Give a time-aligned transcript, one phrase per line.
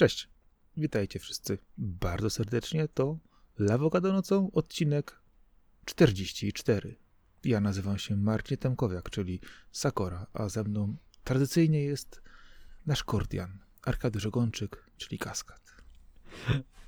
[0.00, 0.28] Cześć,
[0.76, 2.88] witajcie wszyscy bardzo serdecznie.
[2.88, 3.18] To
[3.58, 5.20] Lawokado nocą, odcinek
[5.84, 6.96] 44.
[7.44, 9.40] Ja nazywam się Marcin Temkowiak, czyli
[9.72, 12.22] Sakora, a ze mną tradycyjnie jest
[12.86, 15.82] nasz Kordian, Arkadiusz Ogończyk, czyli Kaskad.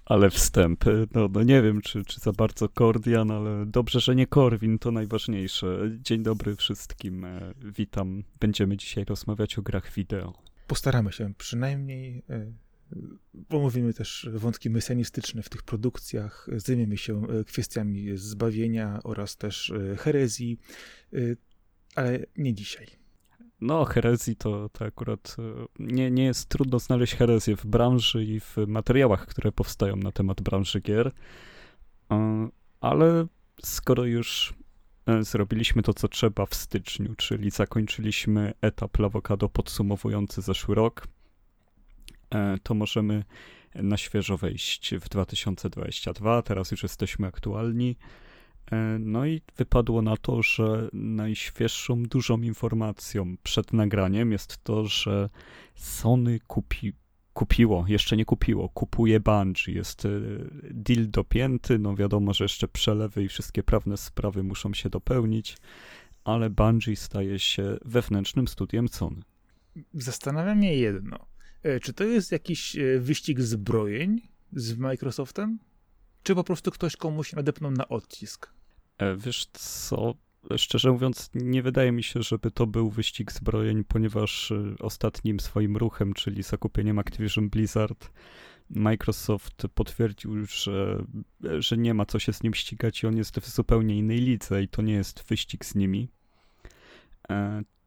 [0.04, 0.84] Ale wstęp,
[1.14, 4.90] no, no nie wiem, czy, czy za bardzo Kordian, ale dobrze, że nie Korwin, to
[4.90, 5.90] najważniejsze.
[6.00, 8.24] Dzień dobry wszystkim, e, witam.
[8.40, 10.32] Będziemy dzisiaj rozmawiać o grach wideo.
[10.66, 12.24] Postaramy się przynajmniej
[12.92, 19.70] e, Omówimy też wątki mesjanistyczne w tych produkcjach, zajmiemy się e, kwestiami zbawienia oraz też
[19.70, 20.58] e, herezji,
[21.12, 21.16] e,
[21.94, 22.86] ale nie dzisiaj.
[23.60, 25.36] No, herezji to, to akurat
[25.78, 30.40] nie, nie jest trudno znaleźć herezję w branży i w materiałach, które powstają na temat
[30.40, 31.12] branży gier,
[32.80, 33.26] ale
[33.64, 34.54] skoro już
[35.20, 41.06] zrobiliśmy to, co trzeba w styczniu, czyli zakończyliśmy etap Lawokado podsumowujący zeszły rok,
[42.62, 43.24] to możemy
[43.74, 46.42] na świeżo wejść w 2022.
[46.42, 47.96] Teraz już jesteśmy aktualni.
[48.72, 55.28] E, no i wypadło na to, że najświeższą dużą informacją przed nagraniem jest to, że
[55.74, 56.92] Sony kupi,
[57.32, 59.72] kupiło, jeszcze nie kupiło, kupuje Bungie.
[59.72, 60.08] Jest e,
[60.70, 65.56] deal dopięty, no wiadomo, że jeszcze przelewy i wszystkie prawne sprawy muszą się dopełnić,
[66.24, 69.22] ale Bungie staje się wewnętrznym studiem Sony.
[69.94, 71.31] Zastanawia mnie jedno.
[71.62, 74.20] E, czy to jest jakiś e, wyścig zbrojeń
[74.52, 75.58] z Microsoftem?
[76.22, 78.52] Czy po prostu ktoś komuś nadepnął na odcisk?
[78.98, 80.14] E, wiesz co,
[80.56, 86.12] szczerze mówiąc, nie wydaje mi się, żeby to był wyścig zbrojeń, ponieważ ostatnim swoim ruchem,
[86.12, 88.10] czyli zakupieniem Activision Blizzard,
[88.70, 91.04] Microsoft potwierdził, że,
[91.58, 94.62] że nie ma co się z nim ścigać i on jest w zupełnie innej lidze
[94.62, 96.08] i to nie jest wyścig z nimi.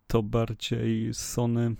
[0.07, 1.75] To bardziej Sony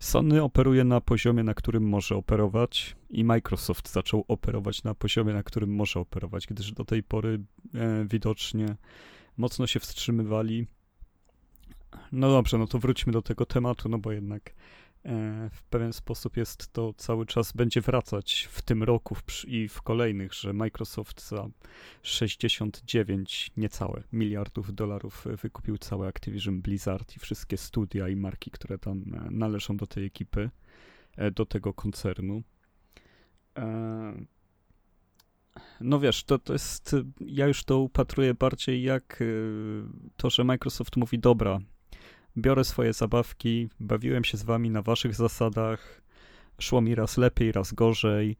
[0.00, 5.42] Sony operuje na poziomie, na którym może operować, i Microsoft zaczął operować na poziomie, na
[5.42, 7.40] którym może operować, gdyż do tej pory
[7.74, 8.76] e, widocznie
[9.36, 10.66] mocno się wstrzymywali.
[12.12, 14.54] No dobrze, no to wróćmy do tego tematu, no bo jednak
[15.50, 20.34] w pewien sposób jest to cały czas będzie wracać w tym roku i w kolejnych,
[20.34, 21.48] że Microsoft za
[22.02, 28.98] 69 niecałe miliardów dolarów wykupił całe Activision Blizzard i wszystkie studia i marki, które tam
[28.98, 30.50] e, należą do tej ekipy,
[31.16, 32.42] e, do tego koncernu.
[35.80, 39.22] No wiesz, to, to jest, ja już to upatruję bardziej jak
[40.16, 41.58] to, że Microsoft mówi, dobra,
[42.38, 46.02] biorę swoje zabawki, bawiłem się z wami na waszych zasadach,
[46.60, 48.36] szło mi raz lepiej, raz gorzej,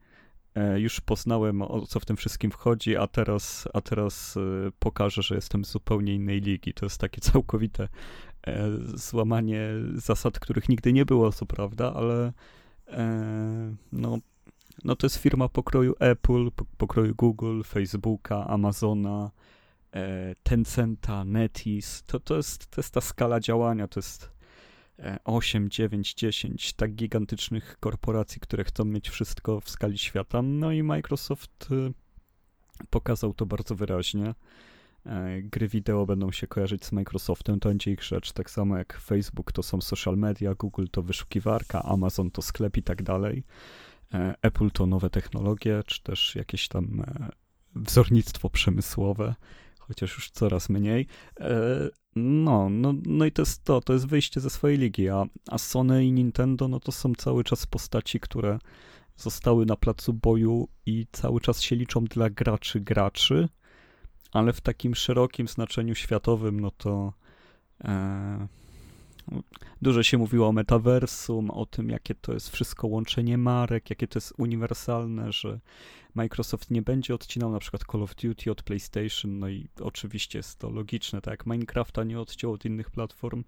[0.55, 5.21] e, już poznałem o co w tym wszystkim wchodzi, a teraz, a teraz e, pokażę,
[5.21, 6.73] że jestem z zupełnie innej ligi.
[6.73, 7.87] To jest takie całkowite
[8.47, 12.33] e, złamanie zasad, których nigdy nie było, co prawda, ale
[13.91, 14.17] no,
[14.83, 19.31] no to jest firma pokroju Apple, pokroju Google, Facebooka, Amazona,
[20.43, 24.37] Tencenta, Netis, to, to, jest, to jest ta skala działania, to jest
[25.25, 30.41] 8, 9, 10 tak gigantycznych korporacji, które chcą mieć wszystko w skali świata.
[30.41, 31.91] No i Microsoft e,
[32.89, 34.33] pokazał to bardzo wyraźnie.
[35.05, 38.99] E, gry wideo będą się kojarzyć z Microsoftem, to będzie ich rzecz, tak samo jak
[38.99, 43.43] Facebook to są social media, Google to wyszukiwarka, Amazon to sklep i tak dalej.
[44.41, 47.03] Apple to nowe technologie, czy też jakieś tam
[47.75, 49.35] wzornictwo przemysłowe
[49.87, 51.07] chociaż już coraz mniej.
[51.39, 55.25] E, no, no, no i to jest to, to jest wyjście ze swojej ligi, a,
[55.47, 58.59] a Sony i Nintendo, no to są cały czas postaci, które
[59.15, 63.49] zostały na placu boju i cały czas się liczą dla graczy graczy,
[64.31, 67.13] ale w takim szerokim znaczeniu światowym, no to
[67.83, 68.47] e,
[69.81, 74.17] Dużo się mówiło o metaversum, o tym, jakie to jest wszystko łączenie marek, jakie to
[74.17, 75.59] jest uniwersalne, że
[76.15, 80.59] Microsoft nie będzie odcinał na przykład Call of Duty od PlayStation, no i oczywiście jest
[80.59, 83.43] to logiczne, tak jak Minecrafta nie odciął od innych platform.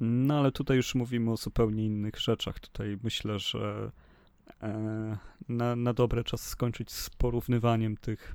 [0.00, 2.60] No ale tutaj już mówimy o zupełnie innych rzeczach.
[2.60, 3.92] Tutaj myślę, że
[4.62, 5.18] e,
[5.48, 8.34] na, na dobre czas skończyć z porównywaniem tych,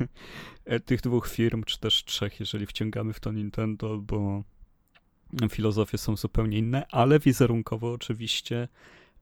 [0.86, 4.44] tych dwóch firm, czy też trzech, jeżeli wciągamy w to Nintendo, bo
[5.50, 8.68] filozofie są zupełnie inne, ale wizerunkowo oczywiście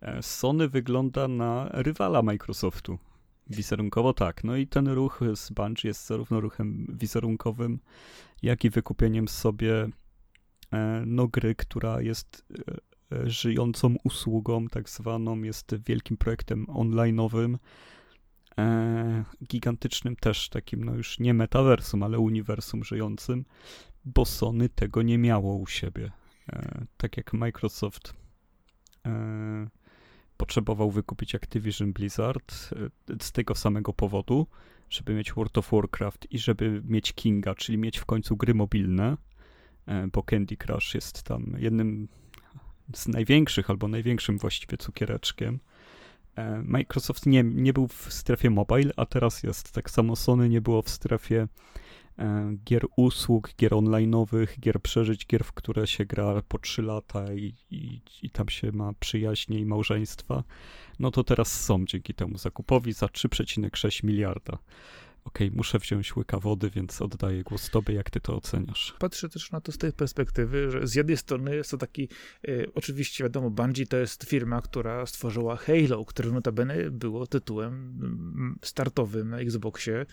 [0.00, 2.98] e, Sony wygląda na rywala Microsoftu.
[3.50, 4.44] Wizerunkowo tak.
[4.44, 7.78] No i ten ruch z Bungie jest zarówno ruchem wizerunkowym,
[8.42, 9.88] jak i wykupieniem sobie
[10.72, 12.44] e, no, gry, która jest
[13.12, 17.56] e, żyjącą usługą, tak zwaną, jest wielkim projektem online'owym,
[19.44, 23.44] gigantycznym też takim, no już nie metaversum, ale uniwersum żyjącym,
[24.04, 26.10] bo Sony tego nie miało u siebie.
[26.48, 28.14] E, tak jak Microsoft
[29.06, 29.68] e,
[30.36, 32.70] potrzebował wykupić Activision Blizzard
[33.20, 34.46] z tego samego powodu,
[34.90, 39.16] żeby mieć World of Warcraft i żeby mieć Kinga, czyli mieć w końcu gry mobilne,
[40.12, 42.08] bo Candy Crush jest tam jednym
[42.94, 45.60] z największych, albo największym właściwie cukiereczkiem.
[46.36, 49.72] E, Microsoft nie, nie był w strefie mobile, a teraz jest.
[49.72, 51.48] Tak samo Sony nie było w strefie e,
[52.64, 57.54] gier usług, gier online'owych, gier przeżyć, gier, w które się gra po 3 lata i,
[57.70, 60.44] i, i tam się ma przyjaźnie i małżeństwa.
[60.98, 64.58] No to teraz są dzięki temu zakupowi za 3,6 miliarda
[65.24, 68.94] okej, okay, muszę wziąć łyka wody, więc oddaję głos tobie, jak ty to oceniasz?
[68.98, 72.08] Patrzę też na to z tej perspektywy, że z jednej strony jest to taki,
[72.48, 78.58] e, oczywiście wiadomo, Bungie to jest firma, która stworzyła Halo, które notabene było tytułem mm,
[78.62, 80.06] startowym na Xboxie.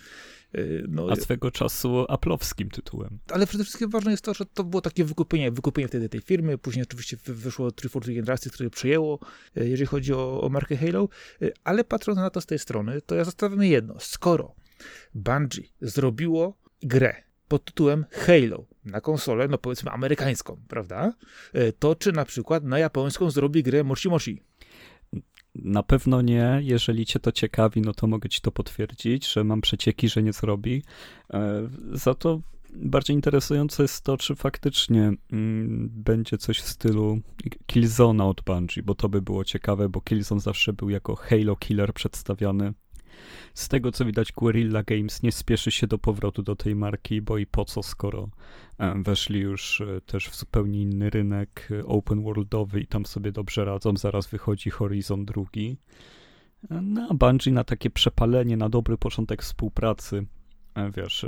[0.54, 3.20] E, no, A swego czasu aplowskim tytułem.
[3.32, 6.58] Ale przede wszystkim ważne jest to, że to było takie wykupienie, wykupienie wtedy tej firmy,
[6.58, 9.20] później oczywiście wyszło 343 Industries, które przejęło,
[9.56, 11.10] e, jeżeli chodzi o, o markę Halo,
[11.42, 14.56] e, ale patrząc na to z tej strony, to ja zastanawiam jedno, skoro
[15.14, 21.14] Bungie zrobiło grę pod tytułem Halo na konsolę, no powiedzmy amerykańską, prawda?
[21.54, 24.44] E, to czy na przykład na japońską zrobi grę Moshi Moshi?
[25.56, 26.60] Na pewno nie.
[26.62, 30.34] Jeżeli cię to ciekawi, no to mogę ci to potwierdzić, że mam przecieki, że nie
[30.34, 30.84] zrobi.
[31.34, 32.42] E, za to
[32.74, 37.20] bardziej interesujące jest to, czy faktycznie mm, będzie coś w stylu
[37.66, 41.94] Killzona od Bungie, bo to by było ciekawe, bo Killzone zawsze był jako Halo Killer
[41.94, 42.74] przedstawiany
[43.54, 47.38] z tego co widać, Guerrilla Games nie spieszy się do powrotu do tej marki, bo
[47.38, 48.30] i po co, skoro
[48.77, 53.31] e, weszli już e, też w zupełnie inny rynek e, open worldowy i tam sobie
[53.31, 53.98] dobrze radzą.
[53.98, 55.77] Zaraz wychodzi Horizon drugi.
[56.69, 60.25] No, a Bungie na takie przepalenie, na dobry początek współpracy,
[60.95, 61.25] wiesz,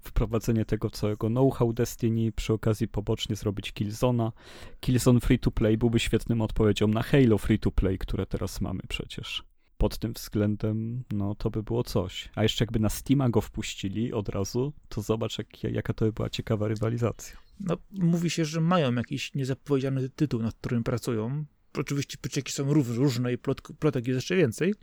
[0.00, 4.32] wprowadzenie tego całego know-how Destiny, przy okazji pobocznie zrobić Killzona.
[4.80, 8.80] Killzone Free to Play byłby świetnym odpowiedzią na Halo Free to Play, które teraz mamy
[8.88, 9.44] przecież
[9.78, 12.28] pod tym względem, no to by było coś.
[12.34, 16.12] A jeszcze jakby na Steama go wpuścili od razu, to zobacz, jak, jaka to by
[16.12, 17.36] była ciekawa rywalizacja.
[17.60, 21.44] No, mówi się, że mają jakiś niezapowiedziany tytuł, nad którym pracują.
[21.78, 24.74] Oczywiście przecieki są różne i plot, plotek jest jeszcze więcej.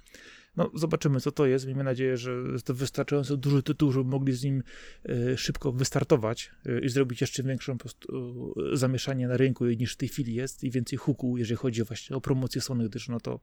[0.56, 1.66] No, zobaczymy, co to jest.
[1.66, 4.64] Miejmy nadzieję, że jest to wystarczająco duży tytuł, żeby mogli z nim
[5.10, 10.10] y, szybko wystartować y, i zrobić jeszcze większą y, zamieszanie na rynku niż w tej
[10.10, 13.40] chwili jest i więcej huku, jeżeli chodzi właśnie o promocję Sony, gdyż no to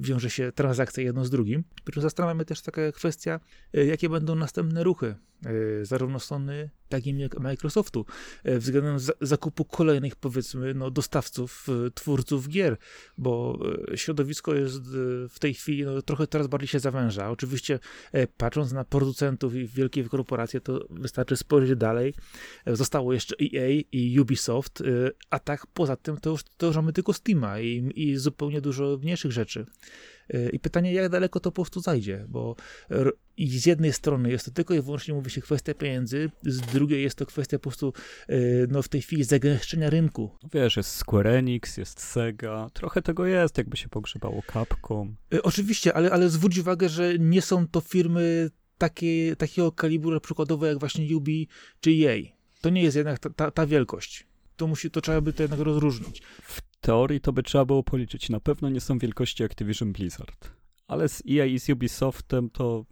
[0.00, 1.64] wiąże się transakcja jedno z drugim.
[1.96, 3.40] Zastanawiamy też taka kwestia,
[3.74, 5.14] e, jakie będą następne ruchy
[5.46, 6.20] e, zarówno
[6.90, 8.06] Sony, jak Microsoftu
[8.44, 12.76] e, względem zakupu kolejnych, powiedzmy, no, dostawców, twórców gier,
[13.18, 13.58] bo
[13.94, 14.82] środowisko jest
[15.28, 17.30] w tej chwili no, trochę teraz bardziej się zawęża.
[17.30, 17.78] Oczywiście
[18.36, 22.14] patrząc na producentów i wielkie korporacje, to wystarczy spojrzeć dalej.
[22.66, 24.82] Zostało jeszcze EA i Ubisoft,
[25.30, 28.98] a tak poza tym to już, to już mamy tylko Steama i, i zupełnie dużo
[29.02, 29.66] mniejszych rzeczy.
[30.34, 32.56] Y, I pytanie, jak daleko to po prostu zajdzie, bo
[33.36, 37.02] i z jednej strony jest to tylko i wyłącznie, mówi się, kwestia pieniędzy, z drugiej
[37.02, 37.92] jest to kwestia po prostu,
[38.30, 40.30] y, no w tej chwili zagęszczenia rynku.
[40.52, 45.16] Wiesz, jest Square Enix, jest Sega, trochę tego jest, jakby się pogrzebało Capcom.
[45.34, 50.66] Y, oczywiście, ale, ale zwróć uwagę, że nie są to firmy takie, takiego kalibru przykładowo
[50.66, 51.48] jak właśnie Ubi
[51.80, 52.16] czy EA.
[52.60, 55.60] To nie jest jednak ta, ta, ta wielkość to musi, to trzeba by to jednak
[55.60, 56.22] rozróżnić.
[56.42, 58.30] W teorii to by trzeba było policzyć.
[58.30, 60.50] Na pewno nie są wielkości Activision Blizzard.
[60.88, 62.84] Ale z EA i z Ubisoftem to,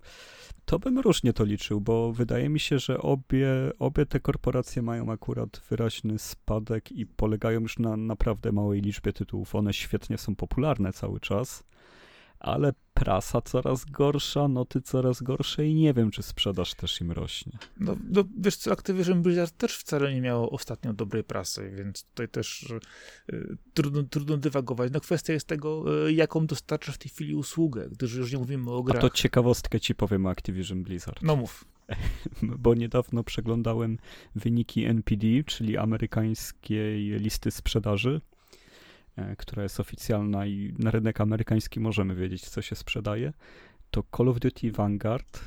[0.64, 3.48] to bym różnie to liczył, bo wydaje mi się, że obie,
[3.78, 9.54] obie te korporacje mają akurat wyraźny spadek i polegają już na naprawdę małej liczbie tytułów.
[9.54, 11.64] One świetnie są popularne cały czas
[12.44, 17.52] ale prasa coraz gorsza, noty coraz gorsze i nie wiem, czy sprzedaż też im rośnie.
[17.80, 22.28] No, no wiesz co, Activision Blizzard też wcale nie miało ostatnio dobrej prasy, więc tutaj
[22.28, 22.70] też
[23.32, 24.92] y, trudno, trudno dywagować.
[24.92, 28.70] No kwestia jest tego, y, jaką dostarcza w tej chwili usługę, gdyż już nie mówimy
[28.70, 28.98] o grach.
[28.98, 31.22] A to ciekawostkę ci powiem o Activision Blizzard.
[31.22, 31.64] No mów.
[32.42, 33.98] Bo niedawno przeglądałem
[34.34, 38.20] wyniki NPD, czyli amerykańskiej listy sprzedaży
[39.38, 43.32] która jest oficjalna i na rynek amerykański możemy wiedzieć, co się sprzedaje,
[43.90, 45.40] to Call of Duty Vanguard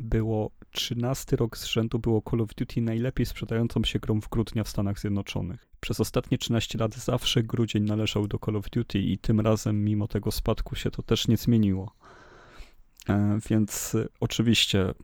[0.00, 4.64] było 13 rok z rzędu było Call of Duty najlepiej sprzedającą się grą w grudnia
[4.64, 5.68] w Stanach Zjednoczonych.
[5.80, 10.08] Przez ostatnie 13 lat zawsze grudzień należał do Call of Duty i tym razem mimo
[10.08, 11.94] tego spadku się to też nie zmieniło.
[13.08, 14.94] E, więc e, oczywiście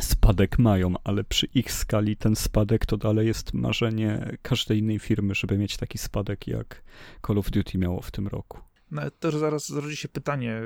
[0.00, 5.34] spadek mają, ale przy ich skali ten spadek to dalej jest marzenie każdej innej firmy,
[5.34, 6.82] żeby mieć taki spadek jak
[7.26, 8.60] Call of Duty miało w tym roku.
[8.90, 10.60] Nawet też zaraz rodzi się pytanie,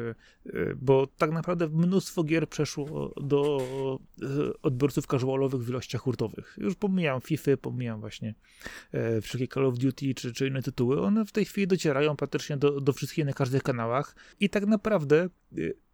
[0.77, 3.59] bo tak naprawdę mnóstwo gier przeszło do
[4.63, 6.59] odbiorców casualowych w ilościach hurtowych.
[6.61, 8.35] Już pomijam FIFA, pomijam właśnie
[9.23, 11.03] wszelkie Call of Duty czy, czy inne tytuły.
[11.03, 15.29] One w tej chwili docierają praktycznie do, do wszystkich na każdych kanałach i tak naprawdę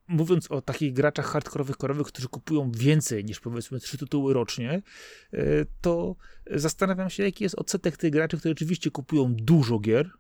[0.09, 4.83] mówiąc o takich graczach hardkorowych, korowych, którzy kupują więcej niż powiedzmy trzy tytuły rocznie,
[5.33, 5.41] e,
[5.81, 6.17] to
[6.51, 10.11] zastanawiam się, jaki jest odsetek tych graczy, którzy rzeczywiście kupują dużo gier,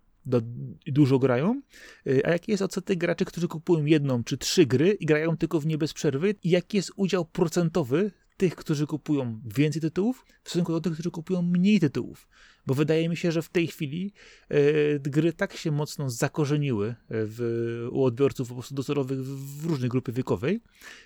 [0.87, 1.63] i dużo grają,
[2.07, 5.61] e, a jaki jest odsetek graczy, którzy kupują jedną czy trzy gry i grają tylko
[5.61, 10.49] w nie bez przerwy i jaki jest udział procentowy tych, którzy kupują więcej tytułów w
[10.51, 12.29] stosunku do tych, którzy kupują mniej tytułów.
[12.67, 14.13] Bo wydaje mi się, że w tej chwili
[14.49, 19.67] e, gry tak się mocno zakorzeniły e, w, u odbiorców po prostu dozorowych w, w
[19.67, 20.61] różnej grupie wiekowej,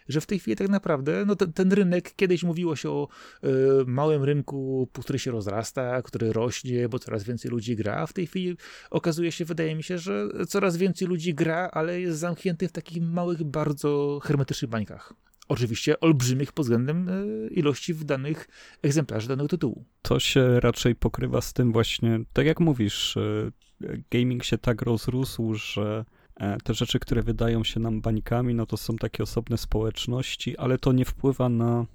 [0.08, 3.08] że w tej chwili tak naprawdę no ten, ten rynek, kiedyś mówiło się o
[3.42, 3.48] e,
[3.86, 8.26] małym rynku, który się rozrasta, który rośnie, bo coraz więcej ludzi gra, a w tej
[8.26, 8.56] chwili
[8.90, 13.02] okazuje się, wydaje mi się, że coraz więcej ludzi gra, ale jest zamknięty w takich
[13.02, 15.27] małych, bardzo hermetycznych bańkach.
[15.48, 18.48] Oczywiście olbrzymich pod względem e, ilości wydanych
[18.82, 19.84] egzemplarzy danego tytułu.
[20.02, 23.50] To się raczej pokrywa z tym właśnie, tak jak mówisz, e,
[24.10, 26.04] gaming się tak rozrósł, że
[26.36, 30.78] e, te rzeczy, które wydają się nam bańkami, no to są takie osobne społeczności, ale
[30.78, 31.86] to nie wpływa na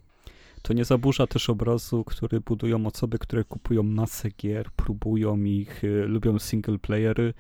[0.62, 6.39] to nie zaburza też obrazu, który budują osoby, które kupują masę gier, próbują ich, lubią
[6.39, 7.33] single playery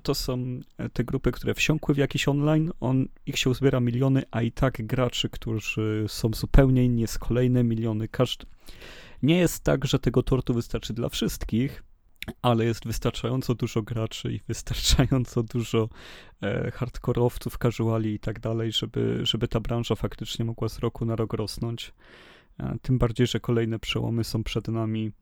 [0.00, 4.22] to są e, te grupy, które wsiąkły w jakiś online, on, ich się uzbiera miliony,
[4.30, 8.08] a i tak graczy, którzy są zupełnie inni, jest kolejne miliony.
[8.08, 8.46] Każdy...
[9.22, 11.82] Nie jest tak, że tego tortu wystarczy dla wszystkich,
[12.42, 15.88] ale jest wystarczająco dużo graczy i wystarczająco dużo
[16.42, 21.16] e, hardkorowców, casuali i tak dalej, żeby, żeby ta branża faktycznie mogła z roku na
[21.16, 21.92] rok rosnąć.
[22.58, 25.12] E, tym bardziej, że kolejne przełomy są przed nami.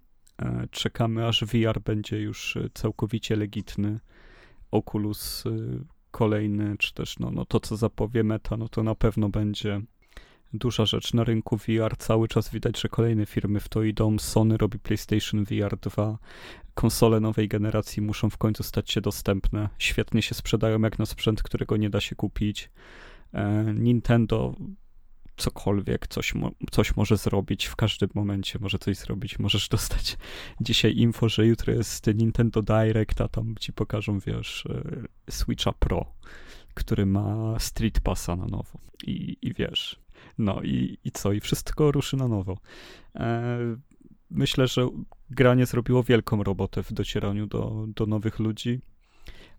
[0.43, 4.01] E, czekamy, aż VR będzie już e, całkowicie legitny.
[4.71, 9.29] Oculus y, kolejny, czy też no, no to, co zapowie Meta, no to na pewno
[9.29, 9.81] będzie
[10.53, 11.97] duża rzecz na rynku VR.
[11.99, 14.19] Cały czas widać, że kolejne firmy w to idą.
[14.19, 16.19] Sony robi PlayStation VR 2.
[16.75, 19.69] Konsole nowej generacji muszą w końcu stać się dostępne.
[19.79, 22.71] Świetnie się sprzedają jak na sprzęt, którego nie da się kupić.
[23.33, 24.55] E, Nintendo
[25.39, 29.39] cokolwiek, coś, mo coś może zrobić w każdym momencie, może coś zrobić.
[29.39, 30.17] Możesz dostać
[30.61, 36.13] dzisiaj info, że jutro jest Nintendo Direct, a tam ci pokażą, wiesz, e, Switcha Pro,
[36.75, 38.79] który ma Street Passa na nowo.
[39.07, 40.01] I, i wiesz,
[40.39, 41.33] no i, i co?
[41.33, 42.59] I wszystko ruszy na nowo.
[43.15, 43.59] E,
[44.31, 44.89] myślę, że
[45.31, 48.81] granie zrobiło wielką robotę w docieraniu do, do nowych ludzi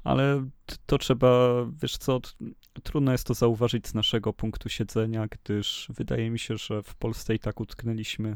[0.03, 0.49] ale
[0.85, 1.49] to trzeba,
[1.81, 2.19] wiesz co,
[2.83, 7.35] trudno jest to zauważyć z naszego punktu siedzenia, gdyż wydaje mi się, że w Polsce
[7.35, 8.35] i tak utknęliśmy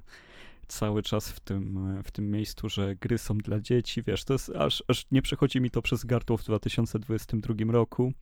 [0.68, 4.50] cały czas w tym, w tym miejscu, że gry są dla dzieci, wiesz, to jest,
[4.50, 8.14] aż, aż nie przechodzi mi to przez gardło w 2022 roku,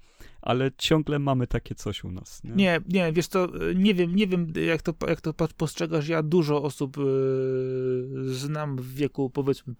[0.42, 2.44] ale ciągle mamy takie coś u nas.
[2.44, 6.24] Nie, nie, nie wiesz to, nie wiem, nie wiem jak to, jak to postrzegasz, ja
[6.24, 9.76] dużo osób yy, znam w wieku powiedzmy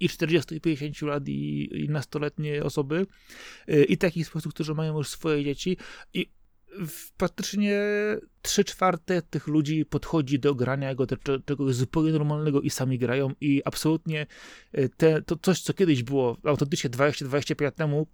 [0.00, 3.06] i 40, i 50 lat, i, i nastoletnie osoby,
[3.68, 5.76] y, i takich sposób, którzy mają już swoje dzieci.
[6.14, 6.30] I
[7.16, 7.80] praktycznie
[8.42, 11.06] trzy czwarte tych ludzi podchodzi do grania jako
[11.46, 14.26] czegoś zupełnie normalnego i sami grają i absolutnie
[14.78, 18.06] y, te, to coś, co kiedyś było autentycznie 20-25 lat temu,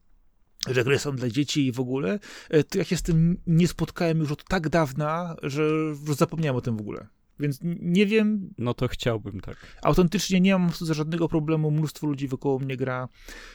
[0.71, 2.19] że gry są dla dzieci i w ogóle,
[2.55, 6.57] y, to ja się z tym nie spotkałem już od tak dawna, że już zapomniałem
[6.57, 7.07] o tym w ogóle.
[7.41, 8.55] Więc nie wiem.
[8.59, 9.57] No to chciałbym, tak.
[9.83, 11.71] Autentycznie nie mam żadnego problemu.
[11.71, 13.09] Mnóstwo ludzi wokół mnie gra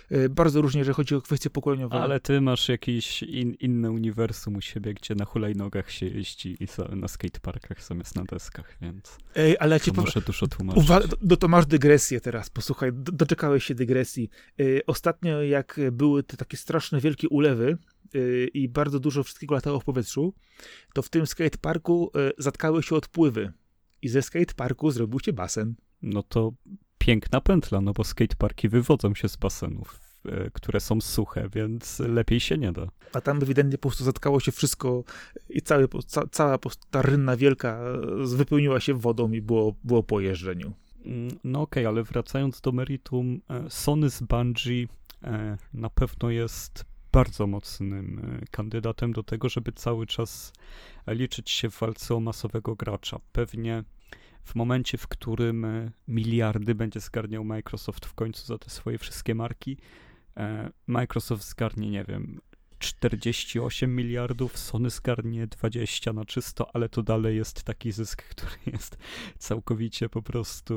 [0.10, 1.96] e, bardzo różnie, jeżeli chodzi o kwestie pokoleniowe.
[1.96, 6.68] Ale ty masz jakieś in, inne uniwersum u siebie, gdzie na hulajnogach się jeździ i
[6.96, 9.18] na skateparkach zamiast na deskach, więc.
[9.36, 10.84] Ej, ale ja ci muszę dużo tłumaczyć.
[10.84, 12.50] Uwa- no to masz dygresję teraz.
[12.50, 14.30] Posłuchaj, doczekałeś się dygresji.
[14.60, 17.78] E, ostatnio, jak były te takie straszne wielkie ulewy,
[18.16, 20.34] e, i bardzo dużo wszystkiego latało w powietrzu,
[20.94, 23.54] to w tym skateparku zatkały się odpływy
[24.04, 25.76] i ze skateparku zrobił się basen.
[26.02, 26.54] No to
[26.98, 32.40] piękna pętla, no bo skateparki wywodzą się z basenów, e, które są suche, więc lepiej
[32.40, 32.88] się nie da.
[33.14, 35.04] A tam ewidentnie po prostu zatkało się wszystko
[35.50, 36.58] i cały, ca, cała
[36.92, 37.80] ta rynna wielka
[38.38, 40.74] wypełniła się wodą i było, było po jeżdżeniu.
[41.06, 44.88] Mm, no okej, okay, ale wracając do meritum, e, Sony z Bungie
[45.24, 50.54] e, na pewno jest bardzo mocnym kandydatem do tego, żeby cały czas
[51.08, 53.20] liczyć się w walce o masowego gracza.
[53.32, 53.84] Pewnie
[54.44, 59.36] w momencie, w którym e, miliardy będzie zgarniał Microsoft w końcu za te swoje wszystkie
[59.36, 59.78] marki,
[60.38, 62.42] e, Microsoft zgarnie, nie wiem,
[62.80, 68.98] 48 miliardów, Sony zgarnie 20 na czysto, ale to dalej jest taki zysk, który jest
[69.38, 70.76] całkowicie po prostu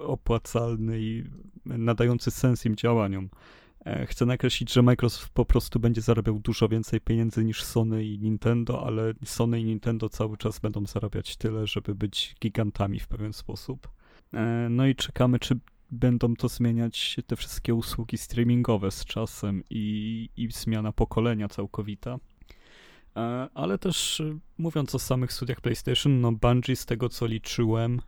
[0.00, 1.24] opłacalny i
[1.64, 3.30] nadający sens im działaniom.
[3.84, 8.18] E, chcę nakreślić, że Microsoft po prostu będzie zarabiał dużo więcej pieniędzy niż Sony i
[8.18, 13.32] Nintendo, ale Sony i Nintendo cały czas będą zarabiać tyle, żeby być gigantami w pewien
[13.32, 13.88] sposób.
[14.34, 15.58] E, no i czekamy, czy
[15.90, 22.18] będą to zmieniać te wszystkie usługi streamingowe z czasem i, i zmiana pokolenia całkowita.
[23.16, 23.20] E,
[23.54, 24.22] ale też
[24.58, 28.00] mówiąc o samych studiach PlayStation, no Bungie z tego co liczyłem,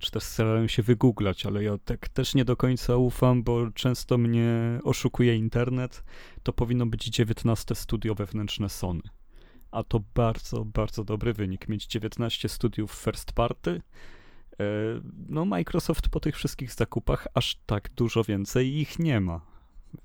[0.00, 4.18] czy też starałem się wygooglać, ale ja tak też nie do końca ufam, bo często
[4.18, 6.04] mnie oszukuje internet.
[6.42, 9.02] To powinno być 19 studio wewnętrzne Sony.
[9.70, 11.68] A to bardzo, bardzo dobry wynik.
[11.68, 13.82] Mieć 19 studiów first party.
[14.60, 14.64] E,
[15.28, 19.40] no, Microsoft po tych wszystkich zakupach aż tak dużo więcej ich nie ma.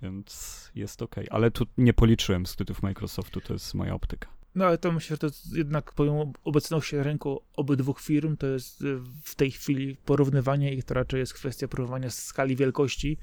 [0.02, 1.16] Więc jest ok.
[1.30, 4.35] Ale tu nie policzyłem studiów Microsoftu, to jest moja optyka.
[4.56, 8.98] No ale to myślę, że to jednak pomimo obecności rynku obydwu firm, to jest y,
[9.24, 13.18] w tej chwili porównywanie ich, to raczej jest kwestia porównywania skali wielkości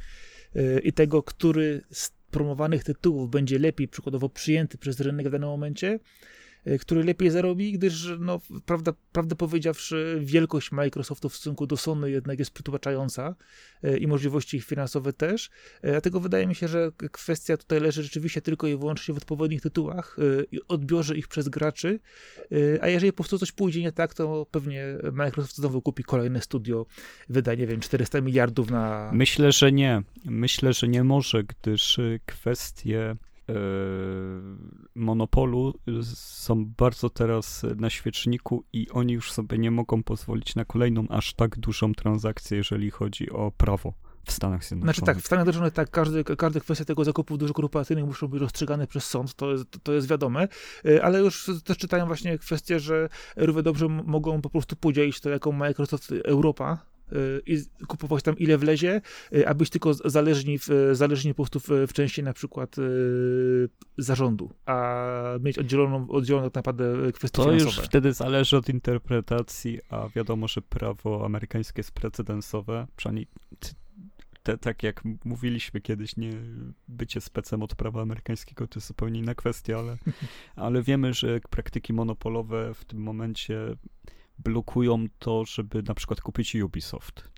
[0.54, 5.48] yy, i tego, który z promowanych tytułów będzie lepiej przykładowo przyjęty przez rynek w danym
[5.48, 6.41] momencie, Y,
[6.80, 12.38] który lepiej zarobi, gdyż, no, prawda, prawdę powiedziawszy, wielkość Microsoftu w stosunku do Sony jednak
[12.38, 13.34] jest przytłaczająca
[13.84, 15.50] y, i możliwości ich finansowe też.
[15.82, 20.16] Dlatego wydaje mi się, że kwestia tutaj leży rzeczywiście tylko i wyłącznie w odpowiednich tytułach
[20.52, 22.00] i odbiorze ich przez graczy,
[22.80, 26.86] a jeżeli po prostu coś pójdzie nie tak, to pewnie Microsoft znowu kupi kolejne studio,
[27.28, 29.10] wyda, nie wiem, 400 miliardów na...
[29.14, 30.02] Myślę, że nie.
[30.24, 33.16] Myślę, że nie może, gdyż kwestie E,
[34.94, 35.74] monopolu
[36.14, 41.34] są bardzo teraz na świeczniku i oni już sobie nie mogą pozwolić na kolejną aż
[41.34, 43.94] tak dużą transakcję, jeżeli chodzi o prawo
[44.26, 44.96] w Stanach Zjednoczonych.
[44.96, 48.40] Znaczy tak, w Stanach Zjednoczonych tak, każdy, każda kwestia tego zakupów dużych korporacyjnych muszą być
[48.40, 50.48] rozstrzygane przez sąd, to jest, to jest wiadome,
[50.84, 55.30] e, ale już też czytają właśnie kwestie, że równie dobrze mogą po prostu podzielić to
[55.30, 56.91] jako Microsoft Europa,
[57.46, 59.00] i kupować tam ile wlezie,
[59.34, 63.68] y, a być tylko zależni, w, zależni po prostu w, w części na przykład y,
[63.98, 65.04] zarządu, a
[65.40, 67.76] mieć oddzieloną, oddzieloną tak naprawdę kwestie to finansowe.
[67.76, 73.26] Już wtedy zależy od interpretacji, a wiadomo, że prawo amerykańskie jest precedensowe, przynajmniej
[74.42, 76.32] te, tak jak mówiliśmy kiedyś, nie
[76.88, 79.96] bycie specem od prawa amerykańskiego to jest zupełnie inna kwestia, ale,
[80.66, 83.76] ale wiemy, że praktyki monopolowe w tym momencie
[84.44, 87.28] blokują to, żeby na przykład kupić Ubisoft.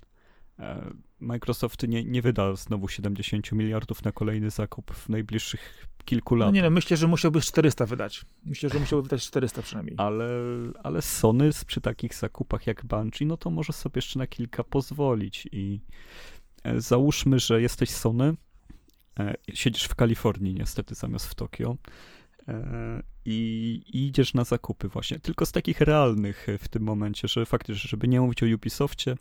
[0.59, 6.53] E, Microsoft nie, nie wyda znowu 70 miliardów na kolejny zakup w najbliższych kilku latach.
[6.53, 8.25] No nie no, myślę, że musiałby 400 wydać.
[8.45, 9.95] Myślę, że musiałby wydać 400 przynajmniej.
[9.97, 10.27] Ale,
[10.83, 15.47] ale Sony przy takich zakupach jak Bungie, no to może sobie jeszcze na kilka pozwolić
[15.51, 15.81] i
[16.63, 18.33] e, załóżmy, że jesteś Sony,
[19.19, 21.77] e, siedzisz w Kalifornii niestety zamiast w Tokio
[23.25, 25.19] i, idziesz na zakupy właśnie.
[25.19, 29.15] Tylko z takich realnych w tym momencie, że faktycznie, żeby nie mówić o Ubisoftie,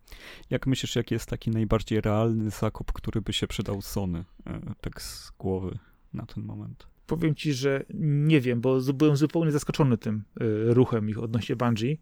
[0.51, 5.03] jak myślisz, jaki jest taki najbardziej realny zakup, który by się przydał Sony, e, tak
[5.03, 5.79] z głowy
[6.15, 6.87] na ten moment?
[7.07, 11.97] Powiem ci, że nie wiem, bo byłem zupełnie zaskoczony tym y, ruchem ich odnośnie Bungie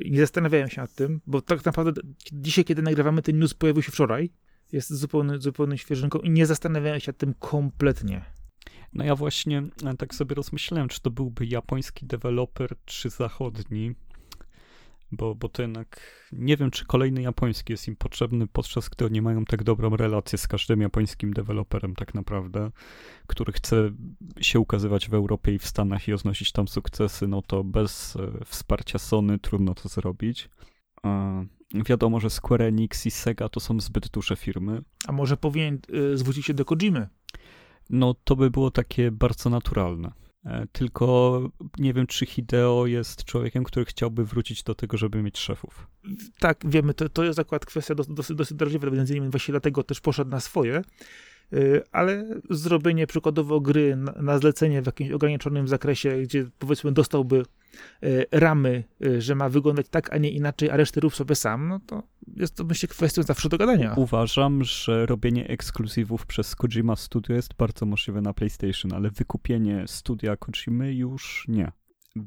[0.00, 2.00] nie zastanawiałem się nad tym, bo tak naprawdę
[2.32, 4.30] dzisiaj, kiedy nagrywamy, ten news pojawił się wczoraj,
[4.72, 8.35] jest zupełnie, zupełnie świeżynką i nie zastanawiałem się nad tym kompletnie.
[8.96, 13.94] No ja właśnie e, tak sobie rozmyślałem, czy to byłby japoński deweloper, czy zachodni,
[15.12, 16.00] bo, bo to jednak
[16.32, 20.38] nie wiem, czy kolejny japoński jest im potrzebny, podczas gdy oni mają tak dobrą relację
[20.38, 22.70] z każdym japońskim deweloperem tak naprawdę,
[23.26, 23.90] który chce
[24.40, 28.44] się ukazywać w Europie i w Stanach i oznosić tam sukcesy, no to bez e,
[28.44, 30.48] wsparcia Sony trudno to zrobić.
[31.04, 34.82] E, wiadomo, że Square Enix i Sega to są zbyt duże firmy.
[35.06, 35.78] A może powinien
[36.14, 37.08] zwrócić się do Kojimy?
[37.90, 40.12] No to by było takie bardzo naturalne.
[40.44, 41.40] E, tylko
[41.78, 45.86] nie wiem, czy Hideo jest człowiekiem, który chciałby wrócić do tego, żeby mieć szefów.
[46.38, 50.30] Tak, wiemy, to, to jest akurat kwestia dosyć, dosyć drażliwa, między właśnie dlatego też poszedł
[50.30, 50.82] na swoje,
[51.52, 57.42] y, ale zrobienie przykładowo gry na, na zlecenie w jakimś ograniczonym zakresie, gdzie powiedzmy dostałby
[58.32, 61.80] ramy, y, że ma wyglądać tak, a nie inaczej, a resztę rób sobie sam, no
[61.86, 62.02] to
[62.36, 63.94] jest to myślę kwestią zawsze do gadania.
[63.96, 70.36] Uważam, że robienie ekskluzywów przez Kojima Studio jest bardzo możliwe na PlayStation, ale wykupienie studia
[70.36, 71.72] Kojimy już nie.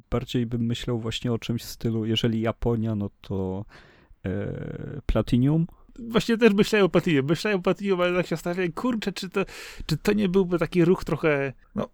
[0.09, 3.65] Bardziej bym myślał właśnie o czymś w stylu, jeżeli Japonia, no to
[4.25, 5.67] e, Platinum,
[5.99, 7.25] właśnie też myślałem o Platinum.
[7.25, 9.45] Myślałem o Platinum, ale tak się zastanawiałem, kurczę, czy to,
[9.85, 11.89] czy to nie byłby taki ruch trochę, no...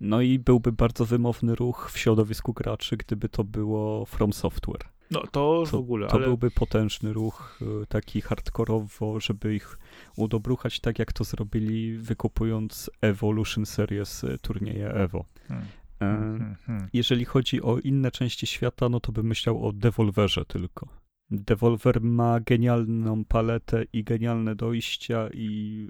[0.00, 4.84] No i byłby bardzo wymowny ruch w środowisku graczy, gdyby to było From Software.
[5.10, 6.06] No to to, w ogóle.
[6.06, 6.26] To ale...
[6.26, 9.78] byłby potężny ruch, y, taki hardkorowo, żeby ich
[10.16, 15.24] udobruchać tak, jak to zrobili, wykupując Evolution Series y, turnieje Evo.
[15.48, 15.66] Hmm.
[16.00, 16.88] E, hmm, hmm.
[16.92, 20.88] Jeżeli chodzi o inne części świata, no to bym myślał o Devolverze tylko.
[21.30, 25.88] Devolver ma genialną paletę i genialne dojścia i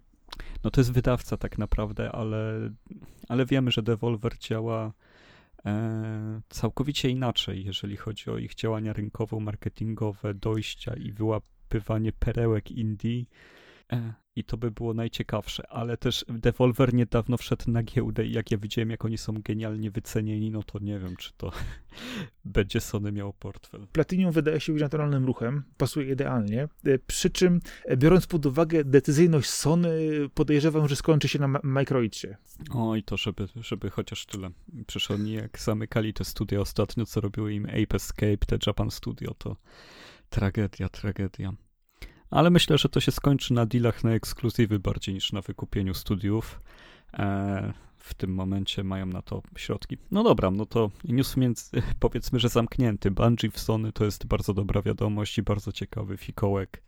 [0.65, 2.71] no to jest wydawca tak naprawdę, ale,
[3.29, 4.93] ale wiemy, że Devolver działa
[5.67, 13.25] e, całkowicie inaczej, jeżeli chodzi o ich działania rynkowo-marketingowe, dojścia i wyłapywanie perełek indie.
[13.93, 18.51] E, I to by było najciekawsze, ale też Devolver niedawno wszedł na giełdę i jak
[18.51, 21.53] ja widziałem, jak oni są genialnie wycenieni, no to nie wiem, czy to
[22.45, 23.87] będzie Sony miało portfel.
[23.93, 28.85] Platinum wydaje się być naturalnym ruchem, pasuje idealnie, e, przy czym e, biorąc pod uwagę
[28.85, 29.91] decyzyjność Sony,
[30.35, 32.37] podejrzewam, że skończy się na Microidzie.
[32.71, 34.51] O i to, żeby, żeby chociaż tyle.
[34.87, 39.35] Przecież oni jak zamykali te studia ostatnio, co robiły im Ape Escape, te Japan Studio,
[39.35, 39.57] to
[40.31, 41.53] tragedia, tragedia.
[42.31, 46.61] Ale myślę, że to się skończy na dealach na ekskluzywy bardziej niż na wykupieniu studiów.
[47.15, 49.99] E, w tym momencie mają na to środki.
[50.11, 53.11] No dobra, no to news między, powiedzmy, że zamknięty.
[53.11, 56.83] Bungie w Sony to jest bardzo dobra wiadomość i bardzo ciekawy fikołek,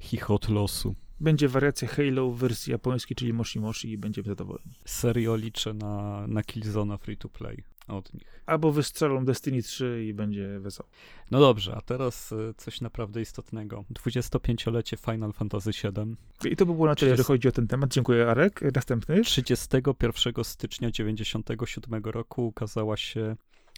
[0.00, 0.94] chichot losu.
[1.20, 4.74] Będzie wariacja Halo w wersji japońskiej, czyli Moshi Moshi i będziemy zadowoleni.
[4.84, 8.42] Serio liczę na, na Killzona free to play od nich.
[8.46, 10.88] Albo wystrzelą Destiny 3 i będzie wesoło.
[11.30, 13.84] No dobrze, a teraz e, coś naprawdę istotnego.
[13.92, 16.16] 25-lecie Final Fantasy VII.
[16.52, 17.90] I to by było na tyle, jeżeli chodzi o ten temat.
[17.90, 18.60] Dziękuję, Arek.
[18.74, 19.20] Następny.
[19.20, 23.36] 31 stycznia 97 roku ukazała się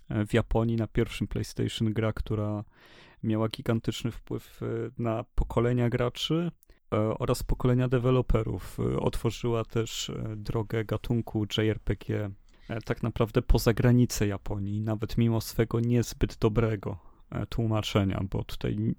[0.08, 2.64] e, w Japonii na pierwszym PlayStation gra, która
[3.22, 4.66] miała gigantyczny wpływ e,
[4.98, 6.50] na pokolenia graczy
[7.18, 8.78] oraz pokolenia deweloperów.
[9.00, 12.30] Otworzyła też drogę gatunku JRPG E,
[12.84, 16.98] tak naprawdę poza granicę Japonii, nawet mimo swego niezbyt dobrego
[17.30, 18.76] e, tłumaczenia, bo tutaj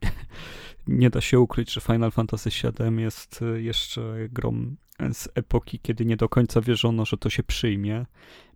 [0.88, 4.76] nie da się ukryć, że Final Fantasy VII jest e, jeszcze grą
[5.14, 8.06] z epoki, kiedy nie do końca wierzono, że to się przyjmie,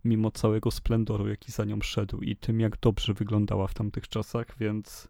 [0.04, 4.46] mimo całego splendoru, jaki za nią szedł i tym, jak dobrze wyglądała w tamtych czasach,
[4.60, 5.08] więc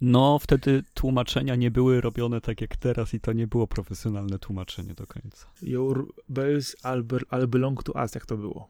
[0.00, 4.94] no, wtedy tłumaczenia nie były robione tak jak teraz i to nie było profesjonalne tłumaczenie
[4.94, 5.46] do końca.
[5.62, 7.04] Your bells all,
[7.48, 8.68] belong to us, jak to było.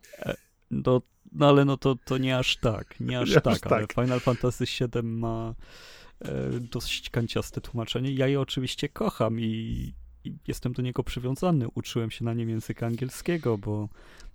[0.70, 1.02] No,
[1.32, 4.04] no ale no to, to nie aż tak, nie aż nie tak, aż ale tak.
[4.04, 5.54] Final Fantasy VII ma
[6.20, 8.12] e, dosyć kanciaste tłumaczenie.
[8.12, 9.44] Ja je oczywiście kocham i,
[10.24, 11.66] i, jestem do niego przywiązany.
[11.74, 13.88] Uczyłem się na nim języka angielskiego, bo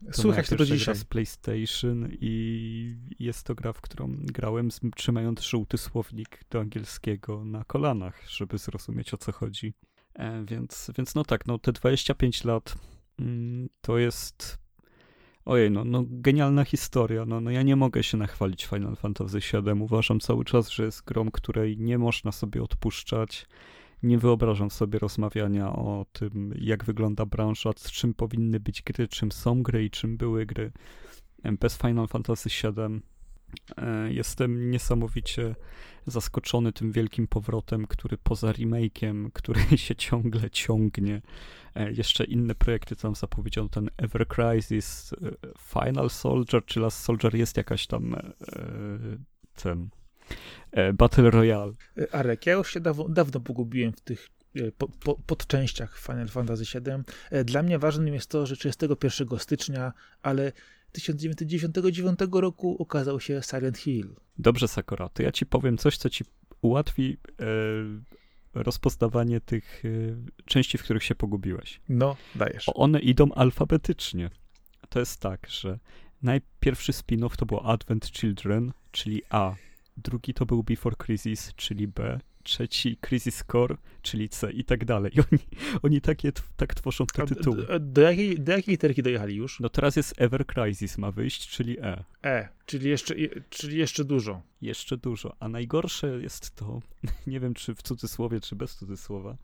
[0.05, 0.95] to Słychać to do dzisiaj.
[0.95, 7.63] z PlayStation i jest to gra, w którą grałem trzymając żółty słownik do angielskiego na
[7.63, 9.73] kolanach, żeby zrozumieć o co chodzi.
[10.13, 12.75] E, więc, więc no tak, no te 25 lat
[13.19, 14.62] mm, to jest
[15.45, 17.25] Ojej, no, no genialna historia.
[17.25, 19.81] No, no ja nie mogę się nachwalić Final Fantasy VII.
[19.81, 23.47] Uważam cały czas, że jest grą, której nie można sobie odpuszczać.
[24.03, 29.63] Nie wyobrażam sobie rozmawiania o tym, jak wygląda branża, czym powinny być gry, czym są
[29.63, 30.71] gry i czym były gry.
[31.59, 33.01] Bez Final Fantasy VII
[34.09, 35.55] jestem niesamowicie
[36.07, 41.21] zaskoczony tym wielkim powrotem, który poza remake'iem, który się ciągle ciągnie,
[41.75, 45.17] e, jeszcze inne projekty tam zapowiedziano, ten Ever Crisis, e,
[45.73, 48.19] Final Soldier, czy Last Soldier jest jakaś tam e,
[49.55, 49.89] ten
[50.93, 51.73] Battle Royale.
[52.11, 54.29] Arek, ja już się dawno, dawno pogubiłem w tych
[54.77, 57.45] po, po, podczęściach Final Fantasy VII.
[57.45, 60.51] Dla mnie ważnym jest to, że 31 stycznia, ale
[60.93, 64.15] 1999 roku okazał się Silent Hill.
[64.37, 66.23] Dobrze, Sakura, to ja ci powiem coś, co ci
[66.61, 67.45] ułatwi e,
[68.53, 69.89] rozpoznawanie tych e,
[70.45, 71.81] części, w których się pogubiłeś.
[71.89, 72.65] No, dajesz.
[72.75, 74.29] One idą alfabetycznie.
[74.89, 75.79] To jest tak, że
[76.21, 79.55] najpierwszy spin-off to było Advent Children, czyli A.
[79.97, 85.11] Drugi to był Before Crisis, czyli B trzeci Crisis Core, czyli C i tak dalej.
[85.15, 85.41] I oni,
[85.81, 87.65] oni takie, tak tworzą te tytuły.
[87.67, 89.59] Do, do, jakiej, do jakiej literki dojechali już?
[89.59, 92.03] No teraz jest Ever Crisis ma wyjść, czyli E.
[92.23, 93.15] E, czyli jeszcze,
[93.49, 94.41] czyli jeszcze dużo.
[94.61, 95.35] Jeszcze dużo.
[95.39, 96.81] A najgorsze jest to,
[97.27, 99.37] nie wiem czy w cudzysłowie, czy bez cudzysłowa,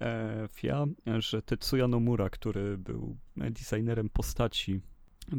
[0.00, 0.86] e, Fia,
[1.18, 4.80] że Tetsuya Nomura, który był designerem postaci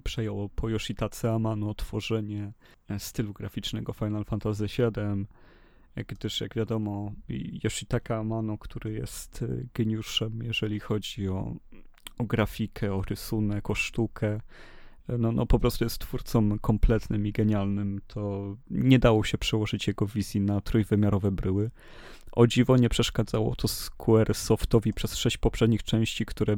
[0.03, 2.51] przejął po Yoshitace Amano tworzenie
[2.97, 5.25] stylu graficznego Final Fantasy VII,
[5.95, 7.11] gdyż jak wiadomo
[7.63, 11.55] Yoshitaka Amano, który jest y, geniuszem, jeżeli chodzi o,
[12.17, 14.39] o grafikę, o rysunek, o sztukę,
[15.07, 20.07] no, no po prostu jest twórcą kompletnym i genialnym, to nie dało się przełożyć jego
[20.07, 21.71] wizji na trójwymiarowe bryły.
[22.31, 26.57] O dziwo nie przeszkadzało to Square Softowi przez sześć poprzednich części, które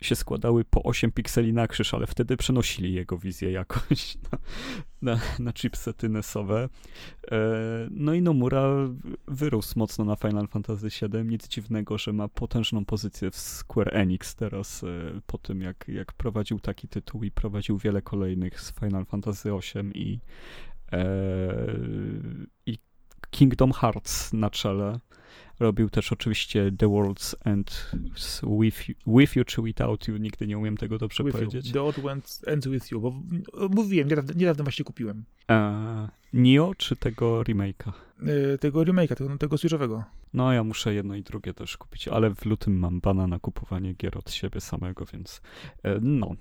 [0.00, 4.38] się składały po 8 pikseli na krzyż, ale wtedy przenosili jego wizję jakoś na,
[5.02, 6.68] na, na chipsety NESowe.
[7.30, 7.38] E,
[7.90, 8.88] no i Nomura
[9.28, 11.24] wyrósł mocno na Final Fantasy VII.
[11.24, 16.12] Nic dziwnego, że ma potężną pozycję w Square Enix teraz, e, po tym jak, jak
[16.12, 20.20] prowadził taki tytuł i prowadził wiele kolejnych z Final Fantasy VIII i,
[20.92, 20.98] e,
[22.66, 22.78] i
[23.30, 25.00] Kingdom Hearts na czele.
[25.60, 27.90] Robił też oczywiście The World's End
[28.60, 31.66] with you, with you czy Without You, nigdy nie umiem tego dobrze with powiedzieć.
[31.66, 31.72] You.
[31.72, 33.14] The World Ends With You, bo
[33.68, 35.24] mówiłem, niedawno, niedawno właśnie kupiłem.
[35.50, 37.92] E, Nio czy tego remake'a?
[38.54, 40.04] E, tego remake'a, tego, tego switchowego.
[40.34, 43.94] No ja muszę jedno i drugie też kupić, ale w lutym mam bana na kupowanie
[43.94, 45.40] gier od siebie samego, więc
[45.82, 46.34] e, no.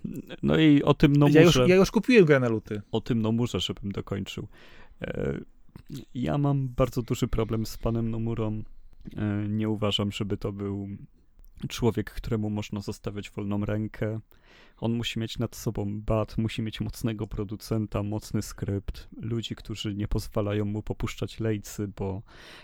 [0.43, 1.39] No i o tym Nomurze...
[1.39, 2.82] Ja już, ja już kupiłem grę na luty.
[2.91, 4.47] O tym Nomurze, żebym dokończył.
[5.02, 5.39] E,
[6.15, 8.63] ja mam bardzo duży problem z panem Nomurą.
[9.15, 10.88] E, nie uważam, żeby to był
[11.70, 14.20] człowiek, któremu można zostawiać wolną rękę.
[14.78, 20.08] On musi mieć nad sobą bat, musi mieć mocnego producenta, mocny skrypt, ludzi, którzy nie
[20.08, 22.22] pozwalają mu popuszczać lejcy, bo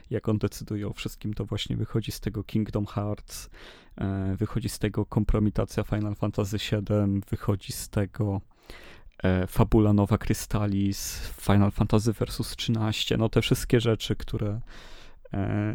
[0.10, 3.50] jak on decyduje o wszystkim, to właśnie wychodzi z tego Kingdom Hearts,
[3.98, 8.42] e, wychodzi z tego kompromitacja Final Fantasy VII, wychodzi z tego
[9.24, 14.62] e, Fabula Nowa Crystallis, Final Fantasy Versus 13, no te wszystkie rzeczy, które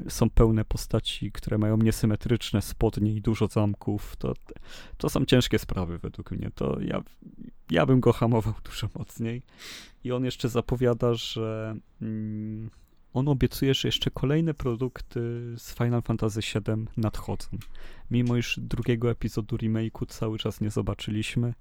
[0.08, 4.16] są pełne postaci, które mają niesymetryczne spodnie i dużo zamków.
[4.16, 4.32] To,
[4.96, 6.50] to są ciężkie sprawy według mnie.
[6.54, 7.02] To ja,
[7.70, 9.42] ja bym go hamował dużo mocniej.
[10.04, 12.70] I on jeszcze zapowiada, że mm,
[13.12, 15.20] on obiecuje, że jeszcze kolejne produkty
[15.56, 17.48] z Final Fantasy VII nadchodzą.
[18.10, 21.54] Mimo iż drugiego epizodu remake'u cały czas nie zobaczyliśmy.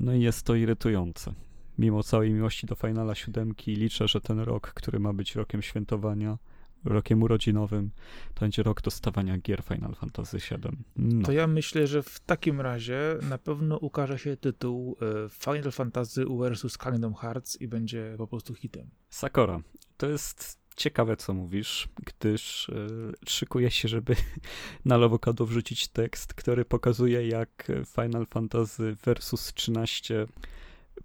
[0.00, 1.34] No i jest to irytujące.
[1.78, 6.38] Mimo całej miłości do Finala 7 liczę, że ten rok, który ma być rokiem świętowania,
[6.84, 7.90] rokiem urodzinowym,
[8.34, 10.78] to będzie rok dostawania gier Final Fantasy VII.
[10.96, 11.26] No.
[11.26, 16.24] To ja myślę, że w takim razie na pewno ukaże się tytuł e, Final Fantasy
[16.24, 18.90] vs Kingdom Hearts i będzie po prostu hitem.
[19.10, 19.60] Sakura,
[19.96, 24.16] to jest ciekawe, co mówisz, gdyż yy, szykuję się, żeby
[24.84, 30.26] na Lowokado wrzucić tekst, który pokazuje, jak Final Fantasy Versus 13